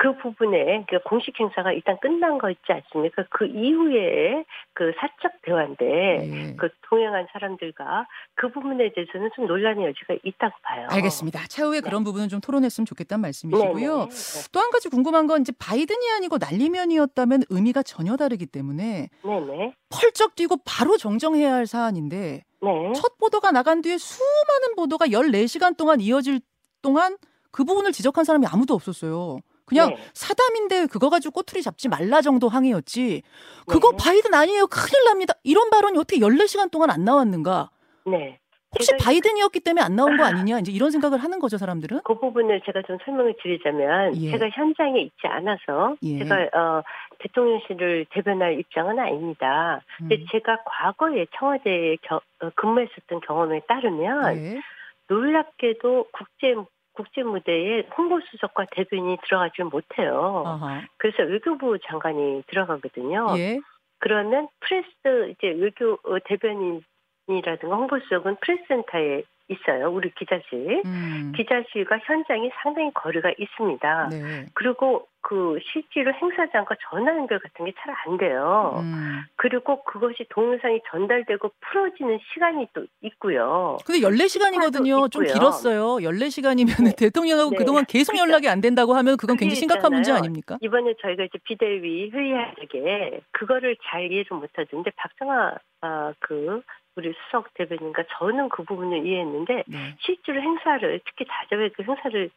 그 0.03 0.17
부분에 0.17 0.85
그 0.91 0.99
공식 1.05 1.39
행사가 1.39 1.71
일단 1.71 1.97
끝난 2.01 2.37
거 2.37 2.51
있지 2.51 2.73
않습니까? 2.73 3.25
그 3.31 3.47
이후에 3.47 4.45
그 4.73 4.93
사적 4.99 5.41
대화인데 5.43 5.85
네. 5.85 6.57
그 6.59 6.71
동행한 6.89 7.29
사람들과 7.33 8.09
그 8.35 8.51
부분에 8.51 8.93
대해서는 8.95 9.31
좀 9.37 9.47
논란의 9.47 9.87
여지가 9.87 10.15
있다고 10.25 10.57
봐요. 10.65 10.89
알겠습니다. 10.91 11.47
차후에 11.47 11.81
네. 11.81 11.89
그런 11.89 12.03
부분은 12.03 12.29
좀 12.29 12.41
토론했으면 12.41 12.85
좋겠다는 12.85 13.23
말씀이시고요. 13.23 13.97
네, 13.97 14.05
네, 14.07 14.09
네. 14.09 14.49
또한 14.51 14.73
가지 14.73 14.89
궁금한 14.89 15.29
건 15.29 15.43
이제 15.43 15.53
바이든이 15.57 16.11
아니고 16.17 16.39
난리면이었다면 16.39 17.45
의미가 17.49 17.85
전혀 17.85 18.17
다르기 18.17 18.47
때문에 18.47 19.09
네네. 19.23 19.75
펄쩍 19.89 20.35
뛰고 20.35 20.57
바로 20.65 20.97
정정해야 20.97 21.55
할 21.55 21.69
사안인데 21.69 22.43
네. 22.61 22.93
첫 22.97 23.19
보도가 23.19 23.53
나간 23.53 23.83
뒤에 23.83 23.99
수많은 23.99 24.75
보도가 24.75 25.07
14시간 25.07 25.77
동안 25.77 26.01
이어질 26.01 26.41
동안 26.83 27.19
그 27.53 27.63
부분을 27.63 27.93
지적한 27.93 28.25
사람이 28.25 28.47
아무도 28.49 28.75
없었어요. 28.75 29.39
그냥 29.65 29.91
네. 29.91 29.97
사담인데 30.13 30.87
그거 30.87 31.09
가지고 31.09 31.33
꼬투리 31.33 31.63
잡지 31.63 31.89
말라 31.89 32.21
정도 32.21 32.49
항의였지. 32.49 33.23
그거 33.67 33.93
네. 33.93 33.97
바이든 34.01 34.35
아니에요. 34.35 34.67
큰일 34.67 35.05
납니다. 35.05 35.35
이런 35.45 35.71
발언이 35.71 35.99
어떻게 35.99 36.21
14시간 36.21 36.71
동안 36.71 36.91
안 36.91 37.05
나왔는가? 37.05 37.71
네. 38.07 38.39
혹시 38.75 38.93
바이든이었기 38.99 39.61
때문에 39.61 39.83
안 39.83 39.97
나온 39.97 40.17
거 40.17 40.25
아니냐 40.25 40.59
이제 40.61 40.73
이런 40.73 40.91
생각을 40.91 41.23
하는 41.23 41.39
거죠 41.41 41.59
사람들은? 41.59 42.01
그 42.05 42.19
부분을 42.19 42.63
제가 42.65 42.83
좀 42.87 42.97
설명을 43.05 43.35
드리자면 43.43 44.17
예. 44.17 44.31
제가 44.31 44.49
현장에 44.49 44.99
있지 45.01 45.27
않아서 45.27 45.97
예. 46.03 46.19
제가 46.19 46.37
어, 46.59 46.83
대통령실을 47.19 48.07
대변할 48.11 48.59
입장은 48.61 48.99
아닙니다. 48.99 49.83
음. 50.01 50.09
근데 50.09 50.25
제가 50.33 50.59
과거에 50.65 51.27
청와대에 51.39 51.97
겨, 52.03 52.17
어, 52.41 52.51
근무했었던 52.55 53.21
경험에 53.27 53.61
따르면 53.69 54.37
예. 54.39 54.61
놀랍게도 55.09 56.07
국제 56.11 56.55
국제 56.95 57.23
무대에 57.23 57.87
홍보수석과 57.97 58.67
대변인이 58.73 59.19
들어가지 59.25 59.63
못해요. 59.63 60.43
어허. 60.47 60.81
그래서 60.99 61.23
외교부 61.23 61.79
장관이 61.87 62.45
들어가거든요. 62.49 63.35
예. 63.39 63.59
그러면 63.99 64.49
프레스 64.61 65.31
이제 65.31 65.49
외교 65.49 65.95
어, 66.05 66.19
대변인이라든가 66.25 67.77
홍보수석은 67.77 68.37
프레스센터에 68.41 69.23
있어요. 69.49 69.91
우리 69.91 70.11
기자실. 70.15 70.83
음. 70.87 71.33
기자실과 71.37 71.99
현장이 72.05 72.51
상당히 72.63 72.91
거리가 72.95 73.33
있습니다. 73.37 74.09
네. 74.11 74.47
그리고 74.55 75.07
그 75.21 75.57
실제로 75.73 76.13
행사장과 76.13 76.75
전화 76.91 77.15
연결 77.17 77.39
같은 77.39 77.65
게 77.65 77.73
잘 77.77 77.95
안 78.07 78.17
돼요. 78.19 78.81
음. 78.83 79.23
그리고 79.37 79.85
그것이 79.85 80.27
동영상이 80.31 80.81
전달되고 80.91 81.51
풀어지는 81.61 82.19
시간이 82.33 82.67
또 82.75 82.87
있고요. 83.03 83.77
근데 83.85 84.01
14시간이거든요. 84.01 85.11
좀 85.11 85.25
길었어요. 85.25 85.97
14시간이면 85.99 86.85
네. 86.85 86.93
대통령하고 86.97 87.51
네. 87.51 87.57
그동안 87.57 87.85
계속 87.87 88.17
연락이 88.19 88.49
안 88.49 88.61
된다고 88.61 88.95
하면 88.95 89.17
그건 89.17 89.37
굉장히 89.37 89.57
심각한 89.57 89.81
있잖아요. 89.93 89.97
문제 89.97 90.13
아닙니까? 90.13 90.59
이번에 90.61 90.95
저희가 91.01 91.25
이제 91.25 91.39
비대위 91.45 92.11
회의하게 92.11 93.21
그거를 93.33 93.77
잘 93.85 94.11
이해를 94.11 94.37
못 94.37 94.51
하던데 94.55 94.91
박정아 94.97 95.55
아, 95.83 96.13
그 96.21 96.63
우리 96.97 97.15
수석 97.25 97.53
대변인과 97.55 98.05
저는 98.19 98.49
그 98.51 98.65
부분을 98.65 99.07
이해했는데 99.07 99.65
네. 99.67 99.97
실제로 100.01 100.41
행사를 100.41 101.01
특히 101.05 101.25
다자외 101.27 101.71
그 101.71 101.83
행사를 101.83 102.31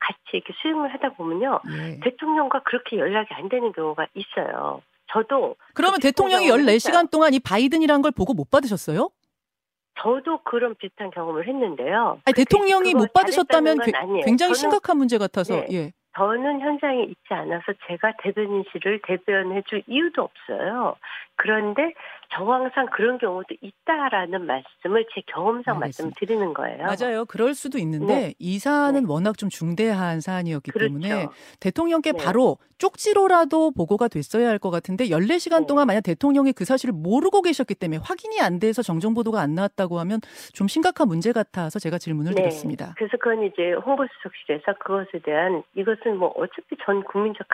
같이 0.00 0.18
이렇게 0.32 0.52
수행을 0.62 0.92
하다 0.94 1.14
보면요 1.14 1.60
네. 1.66 2.00
대통령과 2.02 2.62
그렇게 2.62 2.96
연락이 2.96 3.34
안 3.34 3.48
되는 3.48 3.72
경우가 3.72 4.06
있어요. 4.14 4.82
저도 5.12 5.56
그러면 5.74 5.96
그 5.96 6.02
대통령이 6.02 6.48
14시간 6.48 7.10
동안 7.10 7.34
이 7.34 7.40
바이든이란 7.40 8.02
걸 8.02 8.12
보고 8.12 8.34
못 8.34 8.50
받으셨어요? 8.50 9.10
저도 10.00 10.38
그런 10.44 10.74
비슷한 10.76 11.10
경험을 11.10 11.48
했는데요. 11.48 12.20
아니, 12.24 12.34
대통령이 12.34 12.94
못 12.94 13.12
받으셨다면 13.12 13.78
굉장히 14.24 14.54
심각한 14.54 14.96
문제 14.96 15.18
같아서 15.18 15.54
네. 15.54 15.66
예. 15.72 15.92
저는 16.16 16.60
현장에 16.60 17.04
있지 17.04 17.28
않아서 17.30 17.72
제가 17.86 18.12
대변인실을 18.22 19.00
대변해 19.06 19.62
줄 19.66 19.82
이유도 19.86 20.22
없어요. 20.22 20.96
그런데 21.38 21.94
정황상 22.34 22.88
그런 22.92 23.16
경우도 23.16 23.54
있다라는 23.62 24.44
말씀을 24.44 25.06
제 25.14 25.22
경험상 25.32 25.78
말씀 25.78 26.10
드리는 26.14 26.52
거예요. 26.52 26.84
맞아요. 26.84 27.24
그럴 27.24 27.54
수도 27.54 27.78
있는데 27.78 28.14
네. 28.14 28.34
이 28.38 28.58
사안은 28.58 29.04
네. 29.04 29.06
워낙 29.08 29.38
좀 29.38 29.48
중대한 29.48 30.20
사안이었기 30.20 30.72
그렇죠. 30.72 30.88
때문에 30.88 31.26
대통령께 31.60 32.12
네. 32.12 32.18
바로 32.22 32.58
쪽지로라도 32.76 33.72
보고가 33.72 34.08
됐어야 34.08 34.48
할 34.48 34.58
것 34.58 34.70
같은데 34.70 35.06
14시간 35.06 35.66
동안 35.66 35.86
만약 35.86 36.00
대통령이 36.02 36.52
그 36.52 36.64
사실을 36.64 36.92
모르고 36.92 37.42
계셨기 37.42 37.74
때문에 37.74 38.00
확인이 38.02 38.40
안 38.40 38.58
돼서 38.58 38.82
정정 38.82 39.14
보도가 39.14 39.40
안 39.40 39.54
나왔다고 39.54 39.98
하면 40.00 40.20
좀 40.52 40.68
심각한 40.68 41.08
문제 41.08 41.32
같아서 41.32 41.78
제가 41.78 41.98
질문을 41.98 42.34
네. 42.34 42.42
드렸습니다. 42.42 42.94
그래서 42.96 43.16
그건 43.18 43.44
이제 43.44 43.72
홍보수석실에서 43.72 44.78
그것에 44.80 45.20
대한 45.24 45.62
이것은 45.74 46.16
뭐 46.18 46.32
어차피 46.36 46.76
전 46.84 47.02
국민적 47.04 47.46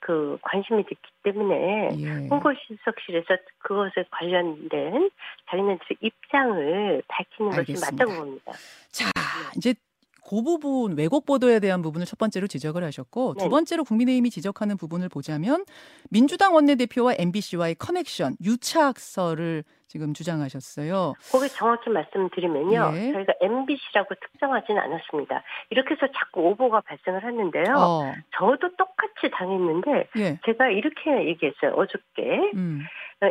그 0.00 0.38
관심이 0.42 0.84
됐기 0.84 1.10
때문에 1.22 1.90
예. 1.98 2.28
홍보수석실에 2.28 3.19
서 3.26 3.36
그것에 3.58 4.04
관련된 4.10 5.10
자기네들의 5.50 5.96
입장을 6.00 7.02
밝히는 7.08 7.52
알겠습니다. 7.52 7.86
것이 7.86 7.96
맞다고 7.96 8.24
봅니다. 8.24 8.52
자, 8.90 9.04
네. 9.06 9.52
이제 9.56 9.74
그 10.30 10.42
부분 10.42 10.96
왜곡 10.96 11.26
보도에 11.26 11.58
대한 11.58 11.82
부분을 11.82 12.06
첫 12.06 12.18
번째로 12.18 12.46
지적을 12.46 12.84
하셨고 12.84 13.34
네. 13.36 13.44
두 13.44 13.50
번째로 13.50 13.82
국민의힘이 13.82 14.30
지적하는 14.30 14.76
부분을 14.76 15.08
보자면 15.08 15.64
민주당 16.08 16.54
원내대표와 16.54 17.14
MBC와의 17.18 17.74
커넥션 17.74 18.36
유착설을 18.44 19.64
지금 19.88 20.14
주장하셨어요. 20.14 21.14
거기 21.32 21.48
정확히 21.48 21.90
말씀드리면요. 21.90 22.92
예. 22.94 23.12
저희가 23.12 23.32
MBC라고 23.40 24.14
특정하지는 24.14 24.80
않았습니다. 24.80 25.42
이렇게 25.70 25.94
해서 25.94 26.06
자꾸 26.16 26.42
오보가 26.42 26.82
발생을 26.82 27.24
했는데요. 27.24 27.74
어. 27.76 28.12
저도 28.38 28.76
똑같이 28.76 29.28
당했는데 29.32 30.06
예. 30.16 30.38
제가 30.46 30.68
이렇게 30.68 31.26
얘기했어요. 31.26 31.72
어저께 31.72 32.52
음. 32.54 32.82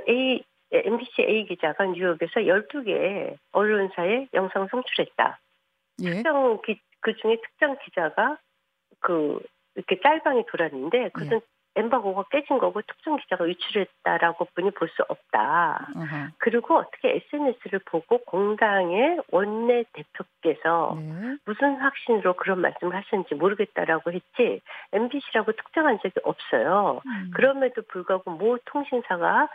A 0.09 0.43
MBC 0.71 1.21
A 1.21 1.45
기자가 1.45 1.85
뉴욕에서 1.85 2.41
12개 2.41 3.35
언론사에 3.51 4.27
영상 4.33 4.67
송출했다. 4.67 5.39
예. 6.01 6.11
특정 6.11 6.61
기, 6.61 6.79
그 7.01 7.15
중에 7.15 7.37
특정 7.41 7.77
기자가 7.83 8.37
그 8.99 9.39
이렇게 9.75 9.99
짤방이 10.01 10.45
돌았는데 10.47 11.09
그것은 11.09 11.37
예. 11.37 11.39
엠바고가 11.75 12.25
깨진 12.31 12.57
거고 12.57 12.81
특정 12.81 13.17
기자가 13.17 13.47
유출했다라고 13.47 14.47
분이 14.53 14.71
볼 14.71 14.89
수 14.89 15.03
없다. 15.07 15.87
uh-huh. 15.95 16.31
그리고 16.39 16.77
어떻게 16.77 17.21
SNS를 17.31 17.79
보고 17.85 18.17
공당의 18.25 19.19
원내 19.31 19.85
대표께서 19.93 20.97
네. 20.99 21.37
무슨 21.45 21.75
확신으로 21.75 22.33
그런 22.33 22.59
말씀을 22.61 22.95
하셨는지 22.95 23.35
모르겠다라고 23.35 24.11
했지 24.11 24.61
MBC라고 24.91 25.51
특정한 25.53 25.99
적이 26.01 26.15
없어요. 26.23 27.01
음. 27.05 27.31
그럼에도 27.33 27.83
불구하고 27.83 28.31
모 28.31 28.57
통신사가 28.65 29.47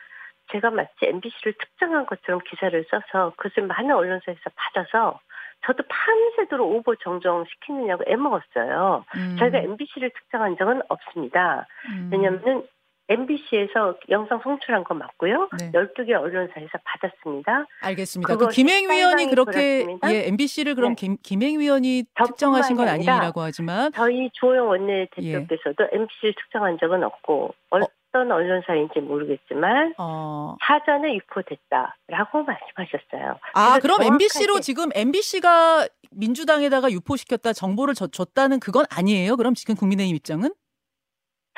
제가 0.53 0.71
마치 0.71 0.93
MBC를 1.03 1.55
특정한 1.55 2.07
것처럼 2.07 2.41
기사를 2.49 2.85
써서 2.91 3.33
그것을 3.37 3.67
많은 3.67 3.95
언론사에서 3.95 4.41
받아서 4.55 5.21
저도 5.67 5.83
밤새도록 5.89 6.71
오버 6.71 6.95
정정시키느냐고 6.97 8.05
애먹었어요. 8.07 9.05
음. 9.17 9.37
저희가 9.39 9.59
MBC를 9.59 10.11
특정한 10.11 10.57
적은 10.59 10.83
없습니다. 10.89 11.67
음. 11.89 12.11
왜냐하면 12.13 12.67
MBC에서 13.09 13.99
영상 14.09 14.41
송출한 14.43 14.85
거 14.85 14.95
맞고요. 14.95 15.51
네. 15.59 15.71
12개 15.73 16.13
언론사에서 16.13 16.79
받았습니다. 16.85 17.67
알겠습니다. 17.83 18.37
그 18.37 18.49
김행위원이 18.49 19.27
그렇게 19.27 19.87
예, 20.07 20.29
MBC를 20.29 20.75
그럼 20.75 20.95
네. 20.95 21.17
김, 21.23 21.43
행위원이 21.43 22.05
특정하신 22.15 22.77
건 22.77 22.89
아니라고 22.89 23.43
하지만 23.43 23.93
저희 23.93 24.31
조영 24.33 24.69
원내대표께서도 24.69 25.85
예. 25.93 25.97
MBC를 25.97 26.35
특정한 26.35 26.79
적은 26.79 27.05
없고 27.05 27.55
어, 27.73 27.79
어떤 28.15 28.31
언론사인지 28.31 29.01
모르겠지만 29.01 29.95
어. 29.99 30.57
사전에 30.65 31.15
유포됐다라고 31.17 32.45
말씀하셨어요. 32.45 33.41
아 33.55 33.81
그럼 33.81 34.03
MBC로 34.03 34.61
지금 34.61 34.91
MBC가 34.95 35.89
민주당에다가 36.13 36.93
유포시켰다 36.93 37.53
정보를 37.53 37.95
줬다는 37.95 38.61
그건 38.61 38.85
아니에요? 38.89 39.37
그럼 39.37 39.55
지금 39.55 39.75
국민의힘 39.75 40.15
입장은? 40.15 40.55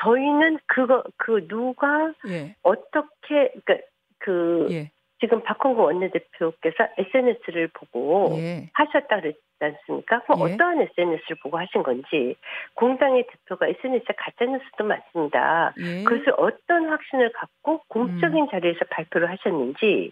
저희는 0.01 0.57
그거 0.65 1.03
그 1.17 1.47
누가 1.47 2.11
예. 2.27 2.55
어떻게 2.63 3.51
그러니까 3.63 3.75
그 4.17 4.67
예. 4.71 4.91
지금 5.19 5.41
박홍구 5.43 5.81
원내대표께서 5.81 6.87
SNS를 6.97 7.69
보고 7.73 8.35
예. 8.37 8.69
하셨다 8.73 9.19
그랬지 9.19 9.39
않습니까? 9.59 10.21
그럼 10.23 10.47
예. 10.47 10.53
어떠한 10.53 10.81
SNS를 10.81 11.37
보고 11.41 11.57
하신 11.57 11.83
건지 11.83 12.35
공당의 12.75 13.25
대표가 13.27 13.67
SNS에 13.67 14.15
가짜뉴스도 14.15 14.83
많습니다. 14.83 15.73
예. 15.79 16.03
그것을 16.03 16.33
어떤 16.37 16.89
확신을 16.89 17.31
갖고 17.33 17.81
공적인 17.87 18.43
음. 18.43 18.49
자리에서 18.49 18.79
발표를 18.89 19.29
하셨는지 19.29 20.11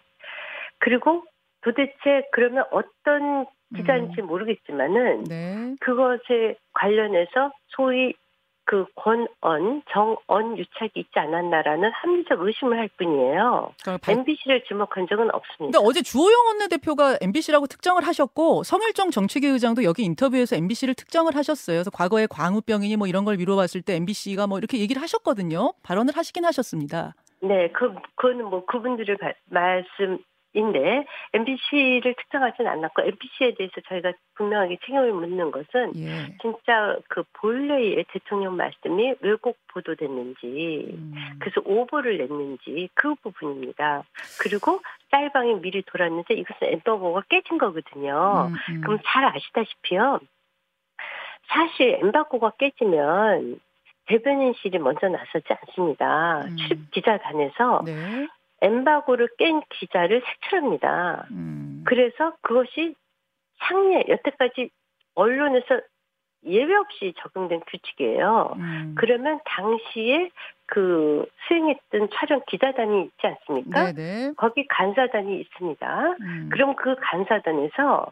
그리고 0.79 1.23
도대체 1.61 2.27
그러면 2.31 2.65
어떤 2.71 3.45
기자인지 3.75 4.21
음. 4.21 4.27
모르겠지만은 4.27 5.23
네. 5.23 5.75
그것에 5.81 6.55
관련해서 6.73 7.51
소위 7.69 8.13
그 8.65 8.85
권언, 8.95 9.83
정언 9.91 10.57
유착이 10.57 10.91
있지 10.95 11.11
않았나라는 11.13 11.91
합리적 11.91 12.41
의심을 12.41 12.77
할 12.77 12.89
뿐이에요. 12.97 13.73
그러니까 13.83 14.11
MBC를 14.11 14.63
지목한 14.67 15.07
적은 15.07 15.33
없습니다. 15.33 15.77
근데 15.77 15.87
어제 15.87 16.01
주호영 16.01 16.47
원내대표가 16.47 17.17
MBC라고 17.21 17.67
특정을 17.67 18.05
하셨고 18.05 18.63
성일정 18.63 19.11
정책위 19.11 19.47
의장도 19.47 19.83
여기 19.83 20.03
인터뷰에서 20.03 20.55
MBC를 20.55 20.95
특정을 20.95 21.35
하셨어요. 21.35 21.77
그래서 21.77 21.91
과거에 21.91 22.25
광우병이니 22.27 22.97
뭐 22.97 23.07
이런 23.07 23.23
걸 23.23 23.37
미뤄봤을 23.37 23.83
때 23.83 23.95
MBC가 23.95 24.47
뭐 24.47 24.57
이렇게 24.57 24.79
얘기를 24.79 25.01
하셨거든요. 25.01 25.73
발언을 25.83 26.17
하시긴 26.17 26.43
하셨습니다. 26.45 27.13
네, 27.41 27.69
그, 27.71 27.93
그거는 28.15 28.45
뭐 28.45 28.65
그분들을 28.65 29.17
말씀, 29.49 30.17
인데 30.55 31.05
MBC를 31.33 32.15
특정하지는 32.15 32.71
않았고 32.71 33.01
MBC에 33.01 33.55
대해서 33.55 33.73
저희가 33.87 34.13
분명하게 34.35 34.77
책임을 34.85 35.13
묻는 35.13 35.51
것은 35.51 35.93
예. 35.97 36.35
진짜 36.41 36.97
그 37.09 37.23
본래의 37.33 38.05
대통령 38.11 38.55
말씀이 38.55 39.15
왜곡 39.19 39.57
보도됐는지 39.67 40.87
음. 40.93 41.13
그래서 41.39 41.61
오보를 41.65 42.17
냈는지 42.17 42.89
그 42.93 43.15
부분입니다. 43.15 44.03
그리고 44.41 44.79
짤방이 45.11 45.61
미리 45.61 45.81
돌았는데 45.83 46.33
이것은 46.33 46.67
엠버거가 46.67 47.23
깨진 47.29 47.57
거거든요. 47.57 48.49
음, 48.49 48.55
음. 48.75 48.81
그럼 48.81 48.99
잘 49.05 49.25
아시다시피요. 49.25 50.19
사실 51.47 51.99
엠바고가 52.01 52.53
깨지면 52.57 53.59
대변인실이 54.07 54.77
먼저 54.79 55.07
나서지 55.07 55.45
않습니다. 55.49 56.41
음. 56.45 56.57
출입 56.57 56.91
기자단에서 56.91 57.83
네. 57.85 58.27
엠바고를 58.65 59.29
깬 59.37 59.61
기자를 59.69 60.21
색출합니다. 60.25 61.27
음. 61.31 61.83
그래서 61.85 62.35
그것이 62.41 62.95
상례 63.59 64.03
여태까지 64.07 64.69
언론에서 65.13 65.81
예외 66.45 66.75
없이 66.75 67.13
적용된 67.17 67.61
규칙이에요. 67.67 68.53
음. 68.57 68.95
그러면 68.97 69.39
당시에 69.45 70.29
그 70.67 71.25
수행했던 71.47 72.09
촬영 72.13 72.41
기자단이 72.47 73.03
있지 73.03 73.27
않습니까? 73.27 73.93
네네. 73.93 74.33
거기 74.35 74.67
간사단이 74.67 75.39
있습니다. 75.41 76.15
음. 76.21 76.49
그럼 76.51 76.75
그 76.75 76.95
간사단에서 76.99 78.11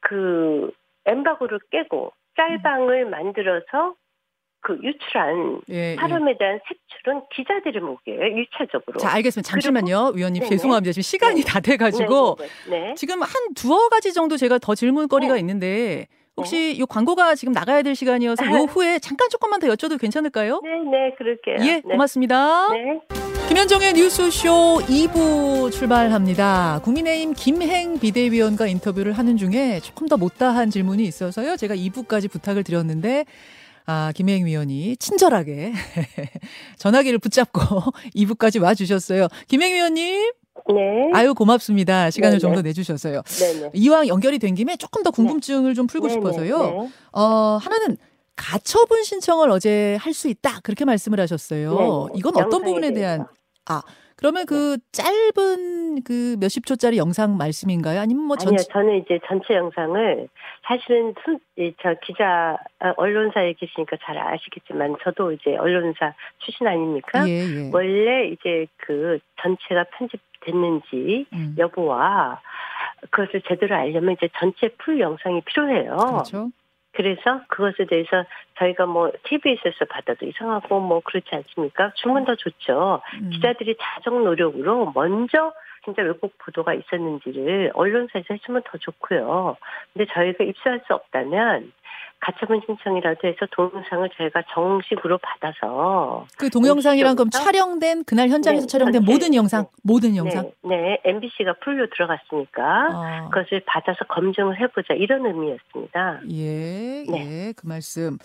그 0.00 0.70
엠바고를 1.06 1.60
깨고 1.70 2.12
짤방을 2.36 3.04
음. 3.06 3.10
만들어서 3.10 3.94
그 4.62 4.78
유출한 4.80 5.60
예, 5.70 5.92
예. 5.92 5.96
사람에 5.96 6.38
대한 6.38 6.60
색출은 6.66 7.22
기자들의 7.34 7.82
몫이에요. 7.82 8.38
일차적으로. 8.38 8.98
자, 8.98 9.12
알겠습니다. 9.14 9.48
잠시만요. 9.48 10.12
위원님 10.14 10.42
네네. 10.42 10.50
죄송합니다. 10.50 10.92
지금 10.92 11.02
시간이 11.02 11.42
네. 11.42 11.46
다 11.46 11.60
돼가지고 11.60 12.36
네. 12.70 12.94
지금 12.96 13.22
한 13.22 13.30
두어 13.56 13.88
가지 13.88 14.12
정도 14.12 14.36
제가 14.36 14.58
더 14.58 14.74
질문거리가 14.76 15.34
네. 15.34 15.40
있는데 15.40 16.06
혹시 16.36 16.56
네. 16.56 16.70
이 16.70 16.84
광고가 16.88 17.34
지금 17.34 17.52
나가야 17.52 17.82
될 17.82 17.96
시간이어서 17.96 18.46
요 18.46 18.50
후에 18.70 19.00
잠깐 19.00 19.28
조금만 19.28 19.58
더 19.58 19.66
여쭤도 19.66 20.00
괜찮을까요? 20.00 20.60
네, 20.62 20.70
네, 20.90 21.14
그럴게요. 21.18 21.56
예, 21.60 21.74
네. 21.74 21.80
고맙습니다. 21.80 22.68
네. 22.72 23.00
김현정의 23.48 23.92
뉴스쇼 23.94 24.78
2부 24.86 25.72
출발합니다. 25.72 26.80
국민의힘 26.84 27.34
김행 27.34 27.98
비대위원과 27.98 28.68
인터뷰를 28.68 29.12
하는 29.12 29.36
중에 29.36 29.80
조금 29.80 30.06
더 30.06 30.16
못다한 30.16 30.70
질문이 30.70 31.02
있어서요. 31.04 31.56
제가 31.56 31.74
2부까지 31.74 32.30
부탁을 32.30 32.62
드렸는데 32.62 33.26
아, 33.86 34.12
김혜영 34.14 34.46
위원이 34.46 34.96
친절하게 34.96 35.72
전화기를 36.78 37.18
붙잡고 37.18 37.60
2부까지 38.14 38.62
와주셨어요. 38.62 39.28
김혜영 39.48 39.74
위원님. 39.74 40.32
네. 40.68 41.10
아유 41.14 41.34
고맙습니다. 41.34 42.10
시간을 42.10 42.38
좀 42.38 42.54
더 42.54 42.62
내주셔서요. 42.62 43.22
네네. 43.22 43.70
이왕 43.74 44.06
연결이 44.06 44.38
된 44.38 44.54
김에 44.54 44.76
조금 44.76 45.02
더 45.02 45.10
궁금증을 45.10 45.70
네. 45.70 45.74
좀 45.74 45.86
풀고 45.86 46.08
네네. 46.08 46.20
싶어서요. 46.20 46.58
네. 46.82 46.88
어 47.12 47.58
하나는 47.60 47.96
가처분 48.36 49.02
신청을 49.02 49.50
어제 49.50 49.96
할 50.00 50.12
수 50.14 50.28
있다 50.28 50.60
그렇게 50.62 50.84
말씀을 50.84 51.18
하셨어요. 51.20 52.08
네. 52.12 52.18
이건 52.18 52.36
어떤 52.36 52.62
부분에 52.62 52.92
대한 52.92 53.26
아 53.66 53.82
그러면 54.16 54.46
그 54.46 54.78
짧은 54.92 56.02
그 56.04 56.36
몇십 56.40 56.66
초짜리 56.66 56.98
영상 56.98 57.36
말씀인가요? 57.36 58.00
아니면 58.00 58.24
뭐 58.24 58.36
전체? 58.36 58.56
아니요, 58.56 58.66
저는 58.72 58.98
이제 58.98 59.18
전체 59.26 59.54
영상을 59.54 60.28
사실은 60.64 61.14
저 61.82 61.94
기자 62.04 62.56
아, 62.78 62.94
언론사에 62.96 63.54
계시니까 63.54 63.96
잘 64.04 64.18
아시겠지만 64.18 64.96
저도 65.02 65.32
이제 65.32 65.56
언론사 65.56 66.14
출신 66.38 66.66
아닙니까? 66.66 67.28
예, 67.28 67.32
예. 67.32 67.70
원래 67.72 68.28
이제 68.28 68.66
그 68.76 69.18
전체가 69.40 69.84
편집됐는지 69.96 71.26
음. 71.32 71.54
여부와 71.58 72.40
그것을 73.10 73.42
제대로 73.48 73.74
알려면 73.74 74.14
이제 74.14 74.28
전체 74.38 74.68
풀 74.78 75.00
영상이 75.00 75.42
필요해요. 75.42 75.96
그렇죠. 75.96 76.50
그래서 76.92 77.40
그것에 77.48 77.86
대해서 77.86 78.24
저희가 78.58 78.86
뭐 78.86 79.10
TV에서 79.24 79.84
받아도 79.88 80.26
이상하고 80.26 80.80
뭐 80.80 81.00
그렇지 81.00 81.28
않습니까? 81.32 81.92
주문 81.94 82.24
더 82.24 82.34
좋죠. 82.34 83.00
음. 83.20 83.30
기자들이 83.30 83.76
자정 83.80 84.24
노력으로 84.24 84.92
먼저 84.94 85.52
진짜 85.84 86.02
외국 86.02 86.36
보도가 86.38 86.74
있었는지를 86.74 87.72
언론사에서 87.74 88.34
해주면 88.34 88.62
더 88.66 88.78
좋고요. 88.78 89.56
근데 89.92 90.12
저희가 90.12 90.44
입수할 90.44 90.80
수 90.86 90.94
없다면 90.94 91.72
가처분 92.22 92.62
신청이라도 92.64 93.26
해서 93.26 93.38
동영상을 93.50 94.08
저희가 94.16 94.44
정식으로 94.54 95.18
받아서 95.18 96.24
그 96.38 96.48
동영상이란 96.50 97.16
그럼 97.16 97.30
촬영된 97.30 98.04
그날 98.04 98.28
현장에서 98.28 98.66
네, 98.66 98.70
촬영된 98.70 99.04
모든 99.04 99.32
네, 99.32 99.36
영상 99.36 99.66
모든 99.82 100.12
네, 100.12 100.18
영상 100.18 100.52
네, 100.62 100.76
네 100.76 101.00
MBC가 101.04 101.54
풀로 101.64 101.88
들어갔으니까 101.90 102.62
아. 102.62 103.28
그것을 103.28 103.62
받아서 103.66 104.04
검증을 104.04 104.60
해보자 104.60 104.94
이런 104.94 105.26
의미였습니다. 105.26 106.20
예, 106.30 107.04
네. 107.10 107.48
예, 107.48 107.52
그 107.56 107.66
말씀. 107.66 108.18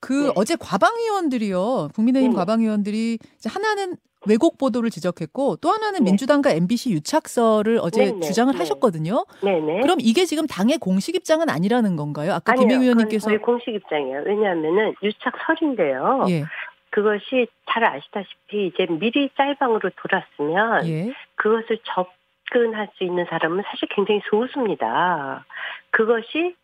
그 0.00 0.26
네. 0.26 0.32
어제 0.34 0.56
과방위원들이요, 0.56 1.90
국민의힘 1.94 2.32
네. 2.32 2.36
과방위원들이 2.36 3.18
하나는 3.46 3.96
왜곡 4.26 4.58
보도를 4.58 4.90
지적했고 4.90 5.56
또 5.56 5.70
하나는 5.70 6.00
네. 6.00 6.10
민주당과 6.10 6.50
MBC 6.50 6.90
유착설을 6.92 7.78
어제 7.80 8.06
네네. 8.06 8.20
주장을 8.20 8.52
네. 8.52 8.58
하셨거든요. 8.58 9.24
네네. 9.42 9.80
그럼 9.82 9.98
이게 10.00 10.24
지금 10.24 10.46
당의 10.46 10.78
공식 10.78 11.14
입장은 11.14 11.48
아니라는 11.48 11.96
건가요? 11.96 12.32
아까 12.32 12.52
아니요, 12.52 12.62
김행 12.62 12.82
의원님께서 12.82 13.28
저희 13.28 13.38
공식 13.38 13.74
입장이에요. 13.74 14.22
왜냐하면은 14.26 14.94
유착설인데요. 15.02 16.26
예. 16.28 16.44
그것이 16.90 17.48
잘 17.68 17.84
아시다시피 17.84 18.68
이제 18.68 18.86
미리 18.88 19.28
짤방으로 19.36 19.90
돌았으면 19.96 20.86
예. 20.86 21.12
그것을 21.34 21.78
접근할 21.82 22.88
수 22.96 23.04
있는 23.04 23.26
사람은 23.28 23.64
사실 23.66 23.88
굉장히 23.90 24.20
소수입니다. 24.30 25.44
그것이 25.90 26.54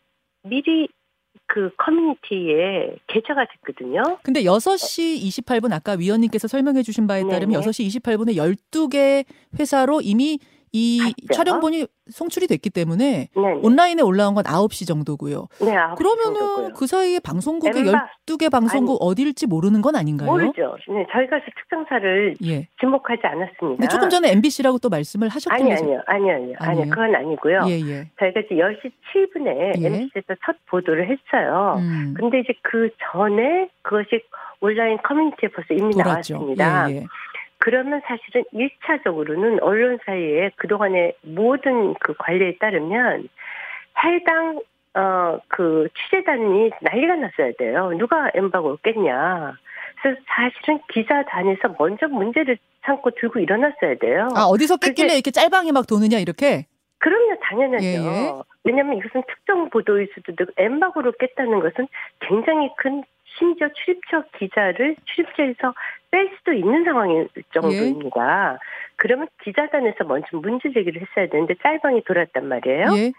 미리 0.43 0.87
그 1.53 1.69
커뮤니티에 1.75 2.95
개최가 3.07 3.45
됐거든요. 3.51 4.01
근데 4.23 4.43
6시 4.43 5.21
28분 5.21 5.73
아까 5.73 5.93
위원님께서 5.93 6.47
설명해 6.47 6.81
주신 6.81 7.07
바에 7.07 7.23
따르면 7.23 7.59
네네. 7.59 7.65
6시 7.65 8.01
28분에 8.01 8.35
12개 8.71 9.25
회사로 9.59 9.99
이미 10.01 10.39
이 10.73 10.99
갔죠? 10.99 11.33
촬영본이 11.33 11.85
송출이 12.09 12.47
됐기 12.47 12.69
때문에 12.69 13.27
네네. 13.35 13.59
온라인에 13.61 14.01
올라온 14.01 14.35
건 14.35 14.43
9시 14.45 14.87
정도고요. 14.87 15.47
네, 15.59 15.75
9시 15.75 15.95
그러면은 15.97 16.39
정도고요. 16.39 16.73
그 16.75 16.87
사이에 16.87 17.19
방송국의 17.19 17.87
엠바, 17.87 18.07
12개 18.25 18.49
방송국 18.49 19.01
아니, 19.01 19.11
어디일지 19.11 19.47
모르는 19.47 19.81
건 19.81 19.95
아닌가요? 19.95 20.29
모르죠. 20.31 20.77
네, 20.87 21.05
저희가 21.11 21.39
그 21.39 21.51
특정사를 21.59 22.35
예. 22.45 22.67
지목하지 22.79 23.21
않았습니다. 23.23 23.87
조금 23.87 24.09
전에 24.09 24.31
MBC라고 24.31 24.79
또 24.79 24.89
말씀을 24.89 25.27
하셨던 25.29 25.59
아니, 25.59 25.73
아니요. 25.73 26.01
아니요. 26.05 26.35
아니요. 26.35 26.55
아니요. 26.59 26.85
그건 26.89 27.15
아니고요. 27.15 27.59
예, 27.67 27.71
예. 27.71 28.09
저희가 28.19 28.39
이제 28.41 28.55
10시 28.55 28.91
7분에 29.13 29.81
예. 29.81 29.87
MBC에서 29.87 30.35
첫 30.45 30.55
보도를 30.67 31.03
했어요. 31.03 31.75
음. 31.79 32.13
근데 32.17 32.39
이제 32.39 32.53
그 32.61 32.89
전에 33.11 33.69
그것이 33.81 34.23
온라인 34.61 34.97
커뮤니티에 35.03 35.49
벌써 35.49 35.73
이미 35.73 35.91
돌았죠. 35.93 36.35
나왔습니다. 36.35 36.91
예, 36.91 36.95
예. 36.95 37.05
그러면 37.61 38.01
사실은 38.05 38.43
1차적으로는 38.53 39.61
언론사의 39.61 40.51
그동안의 40.55 41.13
모든 41.21 41.93
그 41.99 42.15
관리에 42.17 42.57
따르면 42.57 43.29
해당 44.03 44.59
어, 44.95 45.39
그 45.47 45.87
취재단이 45.95 46.71
난리가 46.81 47.15
났어야 47.15 47.51
돼요. 47.57 47.91
누가 47.97 48.29
엠바고를 48.33 48.77
깼냐. 48.83 49.53
그래서 50.01 50.19
사실은 50.27 50.79
기자단에서 50.91 51.75
먼저 51.77 52.07
문제를 52.07 52.57
삼고 52.83 53.11
들고 53.11 53.39
일어났어야 53.39 53.95
돼요. 53.99 54.29
아 54.35 54.45
어디서 54.45 54.77
깼길래 54.77 55.13
이렇게 55.13 55.29
짤방이 55.29 55.71
막 55.71 55.85
도느냐 55.85 56.17
이렇게? 56.17 56.65
그럼요, 56.97 57.37
당연하죠. 57.41 57.85
예, 57.85 57.93
예. 57.93 58.31
왜냐하면 58.63 58.97
이것은 58.97 59.23
특정 59.27 59.69
보도일 59.69 60.09
수도 60.13 60.31
있고 60.31 60.45
엠바고로 60.57 61.13
깼다는 61.19 61.59
것은 61.59 61.87
굉장히 62.19 62.69
큰 62.77 63.03
심지어 63.37 63.69
출입처 63.73 64.23
기자를 64.37 64.95
출입처에서 65.05 65.73
뺄 66.11 66.29
수도 66.37 66.53
있는 66.53 66.83
상황일 66.83 67.29
정도입니다. 67.53 68.53
예. 68.53 68.57
그러면 68.97 69.27
기자단에서 69.43 70.03
먼저 70.03 70.27
문제 70.37 70.71
제기를 70.71 71.01
했어야 71.01 71.27
되는데 71.27 71.55
짤방이 71.63 72.03
돌았단 72.03 72.47
말이에요. 72.47 72.87
예. 72.97 73.11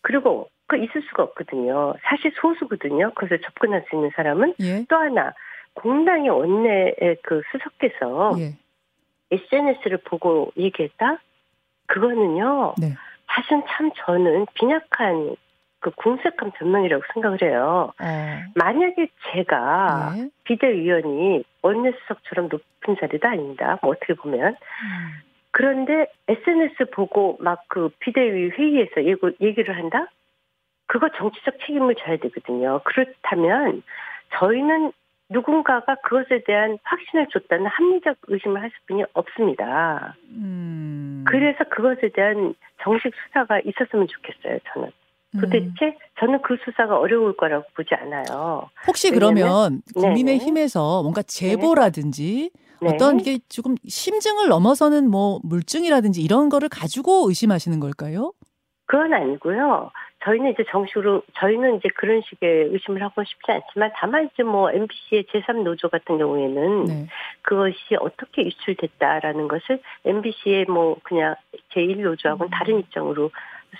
그리고 0.00 0.48
그 0.66 0.76
있을 0.76 1.02
수가 1.02 1.22
없거든요. 1.24 1.94
사실 2.02 2.32
소수거든요. 2.40 3.12
그래서 3.14 3.42
접근할 3.44 3.84
수 3.88 3.96
있는 3.96 4.10
사람은 4.14 4.54
예. 4.60 4.84
또 4.88 4.96
하나 4.96 5.32
공당의 5.74 6.30
원내의 6.30 7.18
그 7.22 7.42
수석께서 7.52 8.36
예. 8.38 8.54
SNS를 9.30 9.98
보고 9.98 10.50
얘기했다. 10.56 11.20
그거는요. 11.86 12.74
네. 12.78 12.94
사실 13.26 13.62
참 13.68 13.90
저는 13.94 14.46
빈약한 14.54 15.36
그 15.80 15.90
궁색한 15.92 16.52
변명이라고 16.52 17.02
생각을 17.12 17.42
해요. 17.42 17.92
어. 18.00 18.04
만약에 18.54 19.08
제가 19.32 20.12
네. 20.16 20.28
비대위원이 20.44 21.44
원내수석처럼 21.62 22.48
높은 22.50 22.96
자리도 23.00 23.28
아닙니다. 23.28 23.78
뭐 23.82 23.92
어떻게 23.92 24.14
보면. 24.14 24.48
음. 24.48 25.20
그런데 25.50 26.06
SNS 26.28 26.90
보고 26.92 27.36
막 27.40 27.64
그 27.68 27.90
비대위 28.00 28.50
회의에서 28.50 29.04
얘기를 29.40 29.76
한다? 29.76 30.06
그거 30.86 31.08
정치적 31.16 31.58
책임을 31.66 31.94
져야 31.96 32.16
되거든요. 32.16 32.80
그렇다면 32.84 33.82
저희는 34.38 34.92
누군가가 35.30 35.96
그것에 35.96 36.42
대한 36.44 36.78
확신을 36.82 37.26
줬다는 37.28 37.66
합리적 37.66 38.16
의심을 38.28 38.62
할 38.62 38.70
수뿐이 38.80 39.04
없습니다. 39.12 40.16
음. 40.30 41.24
그래서 41.28 41.64
그것에 41.64 42.08
대한 42.14 42.54
정식 42.82 43.12
수사가 43.14 43.60
있었으면 43.60 44.06
좋겠어요. 44.06 44.58
저는. 44.72 44.90
도대체 45.32 45.86
음. 45.86 45.92
저는 46.20 46.42
그 46.42 46.56
수사가 46.64 46.98
어려울 46.98 47.36
거라고 47.36 47.64
보지 47.74 47.94
않아요. 47.94 48.68
혹시 48.86 49.10
그러면 49.10 49.82
국민의힘에서 49.94 51.02
뭔가 51.02 51.22
제보라든지 51.22 52.50
네. 52.80 52.88
어떤 52.88 53.18
게 53.18 53.38
조금 53.48 53.74
심증을 53.86 54.48
넘어서는 54.48 55.10
뭐 55.10 55.40
물증이라든지 55.42 56.22
이런 56.22 56.48
거를 56.48 56.68
가지고 56.68 57.28
의심하시는 57.28 57.78
걸까요? 57.80 58.32
그건 58.86 59.12
아니고요. 59.12 59.90
저희는 60.24 60.52
이제 60.52 60.64
정식으로 60.70 61.22
저희는 61.38 61.76
이제 61.76 61.88
그런 61.94 62.22
식의 62.22 62.70
의심을 62.72 63.02
하고 63.02 63.22
싶지 63.22 63.52
않지만 63.52 63.92
다만 63.96 64.28
이제 64.32 64.42
뭐 64.42 64.70
MBC의 64.70 65.24
제3 65.24 65.62
노조 65.62 65.88
같은 65.88 66.18
경우에는 66.18 66.84
네. 66.84 67.06
그것이 67.42 67.96
어떻게 68.00 68.44
유출됐다라는 68.46 69.46
것을 69.46 69.80
MBC의 70.04 70.64
뭐 70.66 70.96
그냥 71.04 71.36
제1 71.74 72.00
노조하고는 72.00 72.48
음. 72.48 72.50
다른 72.50 72.78
입장으로 72.80 73.30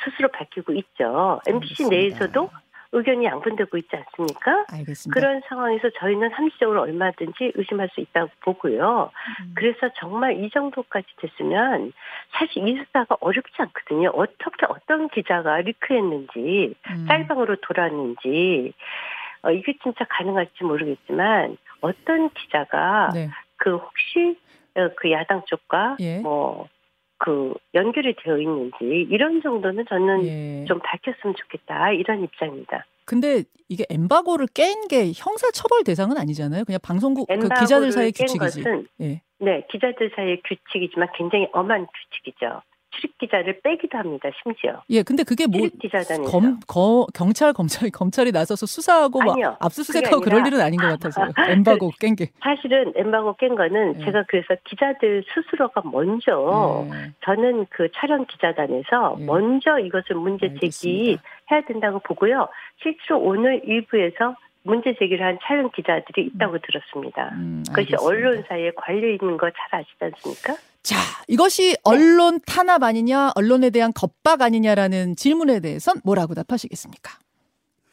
스스로 0.05 0.29
밝히고 0.29 0.72
있죠. 0.74 1.40
MBC 1.46 1.85
알겠습니다. 1.85 1.96
내에서도 1.96 2.51
의견이 2.92 3.27
양분되고 3.27 3.77
있지 3.77 3.96
않습니까? 3.96 4.64
알겠습니다. 4.72 5.12
그런 5.12 5.42
상황에서 5.46 5.90
저희는 5.98 6.33
함시적으로 6.33 6.83
얼마든지 6.83 7.53
의심할 7.55 7.90
수 7.92 8.01
있다고 8.01 8.31
보고요. 8.40 9.11
음. 9.40 9.53
그래서 9.55 9.90
정말 9.98 10.42
이 10.42 10.48
정도까지 10.51 11.07
됐으면 11.18 11.92
사실 12.33 12.66
이 12.66 12.77
수사가 12.79 13.18
어렵지 13.20 13.55
않거든요. 13.59 14.11
어떻게 14.14 14.66
어떤 14.68 15.09
기자가 15.11 15.59
리크했는지, 15.59 16.74
음. 16.90 17.07
짤방으로 17.09 17.57
돌았는지, 17.57 18.72
어, 19.42 19.51
이게 19.51 19.74
진짜 19.83 20.07
가능할지 20.09 20.64
모르겠지만 20.64 21.59
어떤 21.81 22.31
기자가 22.31 23.11
네. 23.12 23.29
그 23.57 23.77
혹시 23.77 24.38
어, 24.74 24.88
그 24.96 25.11
야당 25.11 25.42
쪽과 25.46 25.96
예. 26.01 26.20
뭐 26.20 26.68
그 27.18 27.52
연결이 27.74 28.14
되어 28.22 28.38
있는지 28.38 29.07
이런 29.11 29.42
정도는 29.42 29.85
저는 29.88 30.24
예. 30.26 30.64
좀 30.66 30.78
밝혔으면 30.78 31.35
좋겠다 31.37 31.92
이런 31.92 32.22
입장입니다. 32.24 32.87
근데 33.04 33.42
이게 33.68 33.85
엠바고를 33.90 34.46
깬 34.54 34.87
게 34.88 35.12
형사 35.14 35.50
처벌 35.50 35.83
대상은 35.85 36.16
아니잖아요. 36.16 36.64
그냥 36.64 36.78
방송국 36.83 37.26
그 37.28 37.48
기자들 37.61 37.90
사이의 37.92 38.12
규칙이지. 38.12 38.38
것은, 38.38 38.87
예. 39.00 39.20
네, 39.38 39.66
기자들 39.70 40.12
사이의 40.14 40.42
규칙이지만 40.46 41.09
굉장히 41.16 41.48
엄한 41.52 41.87
규칙이죠. 41.87 42.62
출입 42.99 43.17
기자를 43.19 43.61
빼기도 43.63 43.97
합니다. 43.99 44.29
심지어. 44.43 44.83
예, 44.91 45.03
근데 45.03 45.23
그게 45.23 45.47
뭐 45.47 45.61
검, 46.31 46.59
거, 46.67 47.07
경찰 47.15 47.53
검찰 47.53 47.91
검찰이 47.91 48.33
나서서 48.33 48.67
수사하고 48.67 49.23
아니요, 49.23 49.51
막 49.51 49.57
압수수색하고 49.67 50.21
그럴 50.21 50.47
일은 50.47 50.61
아닌 50.61 50.79
것 50.81 50.89
같아서요. 50.89 51.31
엠바고 51.49 51.93
깬 52.01 52.15
게. 52.17 52.29
사실은 52.43 52.93
엠바고 52.97 53.37
깬 53.37 53.55
거는 53.55 54.01
예. 54.01 54.05
제가 54.05 54.25
그래서 54.29 54.49
기자들 54.65 55.25
스스로가 55.33 55.83
먼저 55.85 56.87
예. 56.93 57.13
저는 57.25 57.67
그 57.71 57.89
촬영 57.95 58.27
기자단에서 58.27 59.17
예. 59.21 59.25
먼저 59.25 59.79
이것을 59.79 60.17
문제 60.17 60.49
제기해야 60.61 61.63
된다고 61.67 61.99
보고요. 62.01 62.49
실제로 62.83 63.21
오늘 63.21 63.63
일부에서 63.65 64.35
문제 64.65 64.95
제기를 64.99 65.25
한 65.25 65.39
촬영 65.43 65.71
기자들이 65.71 66.27
있다고 66.35 66.55
음. 66.55 66.59
들었습니다. 66.63 67.31
음, 67.35 67.63
그것이 67.69 67.95
언론사에 67.95 68.73
관련 68.77 69.13
있는 69.19 69.37
거 69.39 69.49
잘 69.51 69.81
아시지 69.81 69.97
않습니까? 70.01 70.55
자, 70.83 70.97
이것이 71.27 71.77
언론 71.85 72.41
탄압 72.47 72.83
아니냐, 72.83 73.33
언론에 73.35 73.71
대한 73.71 73.93
겁박 73.93 74.43
아니냐라는 74.43 75.17
질문에 75.17 75.61
대해선 75.61 76.01
뭐라고 76.05 76.35
답하시겠습니까? 76.35 77.12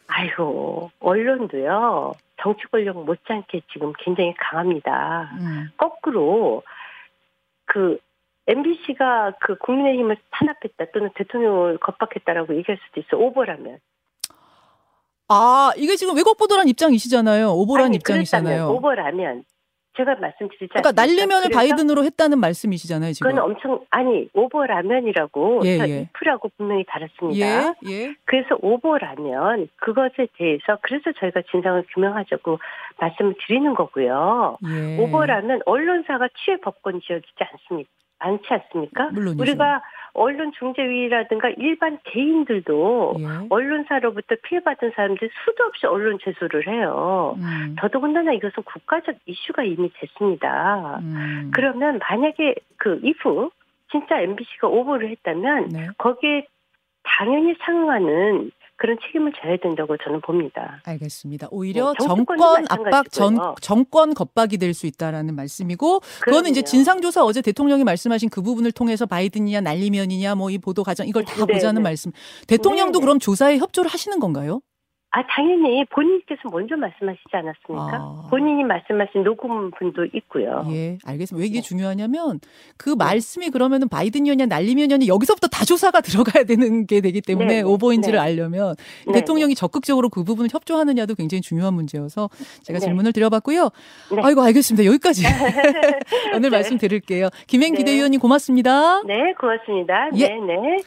아이고, 0.08 0.92
언론도요, 1.00 2.14
정치 2.42 2.64
권력 2.72 3.04
못지않게 3.04 3.62
지금 3.74 3.92
굉장히 4.00 4.34
강합니다. 4.38 5.32
음. 5.40 5.68
거꾸로, 5.78 6.64
그, 7.66 7.98
MBC가 8.48 9.34
그 9.42 9.58
국민의힘을 9.58 10.18
탄압했다 10.32 10.92
또는 10.94 11.10
대통령을 11.16 11.80
겁박했다라고 11.80 12.56
얘기할 12.58 12.80
수도 12.86 13.02
있어, 13.02 13.18
오버라면. 13.18 13.80
아, 15.28 15.72
이게 15.76 15.96
지금 15.96 16.16
왜곡 16.16 16.38
보도란 16.38 16.68
입장이시잖아요. 16.68 17.52
오버란 17.54 17.88
아니, 17.88 17.96
입장이시잖아요. 17.96 18.70
오버라면 18.70 19.44
제가 19.96 20.16
말씀드리지 20.16 20.68
그러니까 20.68 20.92
날리면을 20.92 21.50
바이든으로 21.50 22.04
했다는 22.04 22.40
말씀이시잖아요, 22.40 23.14
지금. 23.14 23.32
그건 23.32 23.44
엄청 23.44 23.86
아니 23.90 24.30
오버라면이라고 24.34 25.62
예, 25.66 25.80
예. 25.88 26.02
이프라고 26.02 26.50
분명히 26.58 26.84
달았습니다. 26.88 27.46
예, 27.46 27.74
예. 27.90 28.16
그래서 28.26 28.58
오버라면 28.62 29.70
그것에 29.78 30.28
대해서 30.38 30.78
그래서 30.82 31.12
저희가 31.20 31.42
진상을 31.52 31.84
규명하자고 31.94 32.60
말씀을 33.00 33.36
드리는 33.46 33.74
거고요. 33.74 34.58
예. 34.68 34.98
오버라면 35.00 35.62
언론사가 35.66 36.30
취해 36.44 36.58
법권 36.58 37.02
지역이지 37.02 37.36
않습니까? 37.40 37.90
않지 38.20 38.46
않습니까? 38.50 39.10
물론이죠. 39.12 39.42
우리가 39.42 39.82
언론 40.16 40.52
중재위라든가 40.58 41.50
일반 41.58 42.00
개인들도 42.06 43.18
예. 43.20 43.26
언론사로부터 43.50 44.36
피해받은 44.44 44.94
사람들 44.96 45.30
수도 45.44 45.66
없이 45.66 45.86
언론 45.86 46.18
제소를 46.24 46.68
해요. 46.68 47.36
음. 47.38 47.76
더더군다나 47.78 48.34
이것은 48.34 48.64
국가적 48.64 49.18
이슈가 49.26 49.64
이미 49.64 49.92
됐습니다. 49.94 51.00
음. 51.02 51.52
그러면 51.54 52.00
만약에 52.00 52.56
그 52.78 53.00
이후 53.04 53.52
진짜 53.92 54.20
MBC가 54.22 54.68
오보를 54.68 55.10
했다면 55.10 55.70
네. 55.70 55.88
거기에 55.98 56.48
당연히 57.04 57.56
상응하는 57.60 58.52
그런 58.78 58.98
책임을 59.06 59.32
져야 59.42 59.56
된다고 59.62 59.96
저는 60.04 60.22
봅니다. 60.22 60.82
알겠습니다. 60.86 61.48
오히려 61.52 61.94
네, 61.98 62.06
정권 62.06 62.66
압박, 62.70 63.10
전, 63.12 63.38
정권 63.62 64.14
겁박이 64.14 64.58
될 64.58 64.74
수 64.74 64.88
있다라는 64.88 65.36
말씀이고 65.36 66.02
그거는 66.26 66.50
이제 66.52 66.62
진상조사 66.62 67.24
어제 67.24 67.42
대통령이 67.42 67.84
말씀하신 67.86 68.30
그 68.30 68.42
부분을 68.42 68.72
통해서 68.74 69.06
바이든이냐 69.06 69.62
날리면이냐 69.62 70.36
뭐 70.36 70.50
이 70.50 70.58
보도 70.58 70.84
과정 70.84 71.08
이걸 71.08 71.24
다 71.26 71.46
네, 71.46 71.54
보자는 71.54 71.82
네. 71.82 71.90
말씀. 71.90 72.12
대통령도 72.48 73.00
네. 73.00 73.04
그럼 73.06 73.20
조사에 73.20 73.58
협조를 73.58 73.90
하시는 73.90 74.20
건가요? 74.20 74.62
아, 75.16 75.24
당연히 75.30 75.86
본인께서 75.86 76.42
먼저 76.52 76.76
말씀하시지 76.76 77.30
않았습니까? 77.32 77.96
아. 77.96 78.28
본인이 78.30 78.66
말씀하신 78.66 79.24
녹음분도 79.24 80.08
있고요. 80.14 80.68
예, 80.72 80.98
알겠습니다. 81.06 81.42
왜 81.42 81.48
이게 81.48 81.60
네. 81.60 81.62
중요하냐면 81.62 82.42
그 82.76 82.90
네. 82.90 82.96
말씀이 82.98 83.50
그러면은 83.50 83.88
바이든이냐 83.88 84.48
날리면이냐 84.48 85.08
여기서부터 85.08 85.48
다 85.48 85.64
조사가 85.64 86.02
들어가야 86.04 86.44
되는 86.44 86.86
게 86.86 87.00
되기 87.00 87.22
때문에 87.22 87.56
네. 87.56 87.62
오버인지를 87.62 88.20
네. 88.20 88.22
알려면 88.22 88.76
네. 89.08 89.14
대통령이 89.14 89.56
적극적으로 89.56 90.10
그 90.10 90.26
부분을 90.26 90.50
협조하느냐도 90.52 91.16
굉장히 91.16 91.42
중요한 91.42 91.76
문제여서 91.76 92.30
제가 92.64 92.80
네. 92.80 92.86
질문을 92.86 93.14
드려봤고요. 93.14 93.70
아이고, 94.22 94.42
알겠습니다. 94.42 94.86
여기까지 94.86 95.24
오늘 96.36 96.50
말씀 96.50 96.78
드릴게요. 96.78 97.30
김행 97.48 97.74
기대위원님 97.74 98.20
고맙습니다. 98.20 99.02
네, 99.04 99.34
고맙습니다. 99.40 100.10
예. 100.16 100.28
네, 100.28 100.40
네. 100.42 100.78